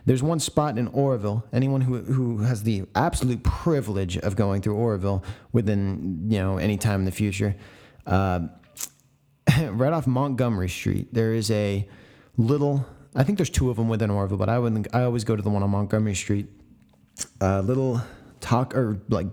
[0.06, 1.46] there's one spot in Oroville.
[1.54, 6.78] Anyone who who has the absolute privilege of going through Oroville within you know any
[6.78, 7.56] time in the future,
[8.06, 8.42] uh,
[9.70, 11.88] right off Montgomery Street, there is a
[12.38, 12.86] little.
[13.14, 15.42] I think there's two of them within Oroville, but I would I always go to
[15.42, 16.48] the one on Montgomery Street.
[17.40, 18.02] A little
[18.40, 19.28] talk or like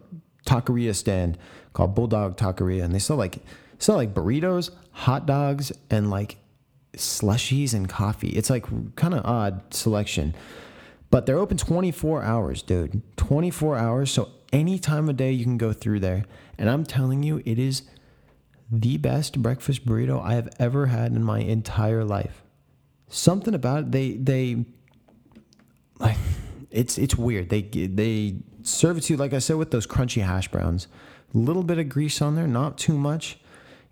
[0.47, 1.39] taqueria stand
[1.73, 3.39] called Bulldog Taqueria, and they sell like
[3.79, 6.37] sell like burritos, hot dogs, and like
[6.95, 8.31] slushies and coffee.
[8.31, 8.67] It's like
[8.97, 10.35] kind of odd selection.
[11.11, 13.03] But they're open 24 hours, dude.
[13.17, 14.11] 24 hours.
[14.11, 16.25] So any time of day you can go through there.
[16.59, 17.83] And I'm telling you, it is
[18.71, 22.43] the best breakfast burrito I have ever had in my entire life.
[23.09, 24.67] Something about it, they they
[25.99, 26.19] like
[26.71, 27.49] it's it's weird.
[27.49, 30.89] They they serve it to you like I said with those crunchy hash browns.
[31.35, 33.39] A little bit of grease on there, not too much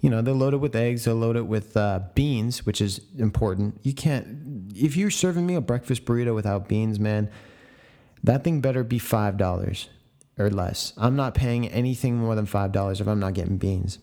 [0.00, 3.80] you know, they're loaded with eggs, they're loaded with uh, beans, which is important.
[3.82, 7.30] You can't, if you're serving me a breakfast burrito without beans, man,
[8.22, 9.88] that thing better be $5
[10.38, 10.92] or less.
[10.96, 13.98] I'm not paying anything more than $5 if I'm not getting beans.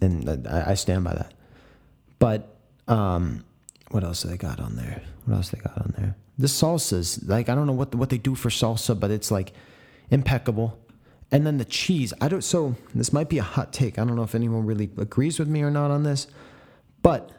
[0.00, 1.32] And I, stand by that.
[2.18, 3.44] But um,
[3.90, 5.02] what else they got on there?
[5.24, 6.16] What else they got on there?
[6.38, 9.54] The salsas, like I don't know what what they do for salsa, but it's like
[10.10, 10.78] impeccable.
[11.32, 12.14] And then the cheese.
[12.20, 12.42] I don't.
[12.42, 13.98] So this might be a hot take.
[13.98, 16.28] I don't know if anyone really agrees with me or not on this,
[17.02, 17.32] but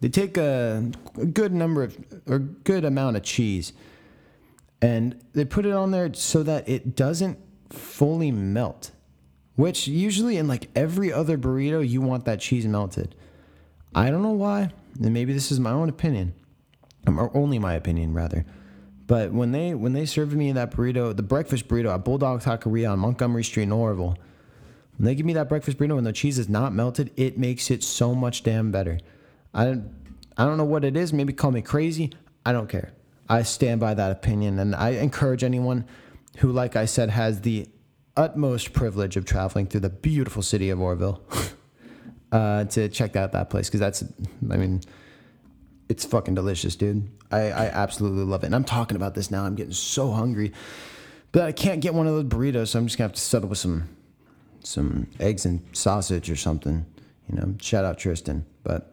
[0.00, 3.74] they take a, a good number of or good amount of cheese,
[4.80, 7.38] and they put it on there so that it doesn't
[7.70, 8.92] fully melt.
[9.56, 13.14] Which usually in like every other burrito, you want that cheese melted.
[13.94, 14.70] I don't know why,
[15.02, 16.34] and maybe this is my own opinion,
[17.06, 18.44] or only my opinion rather.
[19.06, 22.90] But when they when they served me that burrito, the breakfast burrito at Bulldog Taqueria
[22.90, 24.16] on Montgomery Street in Oroville,
[24.96, 27.70] when they give me that breakfast burrito and the cheese is not melted, it makes
[27.70, 28.98] it so much damn better.
[29.54, 29.80] I
[30.36, 31.12] I don't know what it is.
[31.12, 32.12] Maybe call me crazy.
[32.44, 32.92] I don't care.
[33.28, 35.84] I stand by that opinion, and I encourage anyone
[36.38, 37.68] who, like I said, has the
[38.16, 41.22] utmost privilege of traveling through the beautiful city of Oroville
[42.32, 44.04] uh, to check out that place because that's,
[44.50, 44.80] I mean
[45.88, 47.08] it's fucking delicious, dude.
[47.30, 48.46] I, I absolutely love it.
[48.46, 49.44] And I'm talking about this now.
[49.44, 50.52] I'm getting so hungry.
[51.32, 53.48] But I can't get one of those burritos, so I'm just gonna have to settle
[53.48, 53.88] with some
[54.62, 56.86] some eggs and sausage or something.
[57.28, 58.46] You know, shout out Tristan.
[58.62, 58.92] But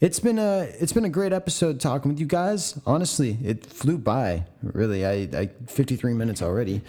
[0.00, 2.80] it's been a it's been a great episode talking with you guys.
[2.86, 4.44] Honestly, it flew by.
[4.62, 6.82] Really, I, I 53 minutes already,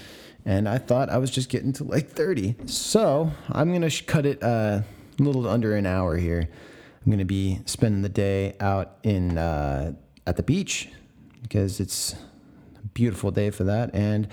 [0.46, 2.56] and I thought I was just getting to like 30.
[2.68, 4.82] So I'm gonna cut it uh,
[5.20, 6.50] a little under an hour here.
[7.08, 9.94] I'm going to be spending the day out in uh,
[10.26, 10.90] at the beach
[11.42, 12.16] because it's
[12.76, 14.28] a beautiful day for that, and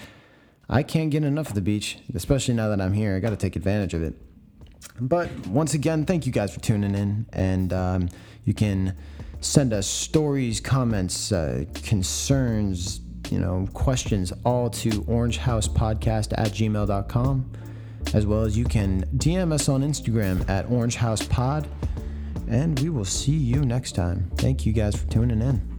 [0.68, 3.14] I can't get enough of the beach, especially now that I'm here.
[3.14, 4.16] I got to take advantage of it.
[4.98, 8.08] But once again, thank you guys for tuning in, and um,
[8.44, 8.96] you can
[9.40, 17.52] send us stories, comments, uh, concerns, you know, questions all to orangehousepodcast at gmail.com,
[18.14, 21.68] as well as you can DM us on Instagram at orangehousepod
[22.48, 24.30] and we will see you next time.
[24.36, 25.73] Thank you guys for tuning in.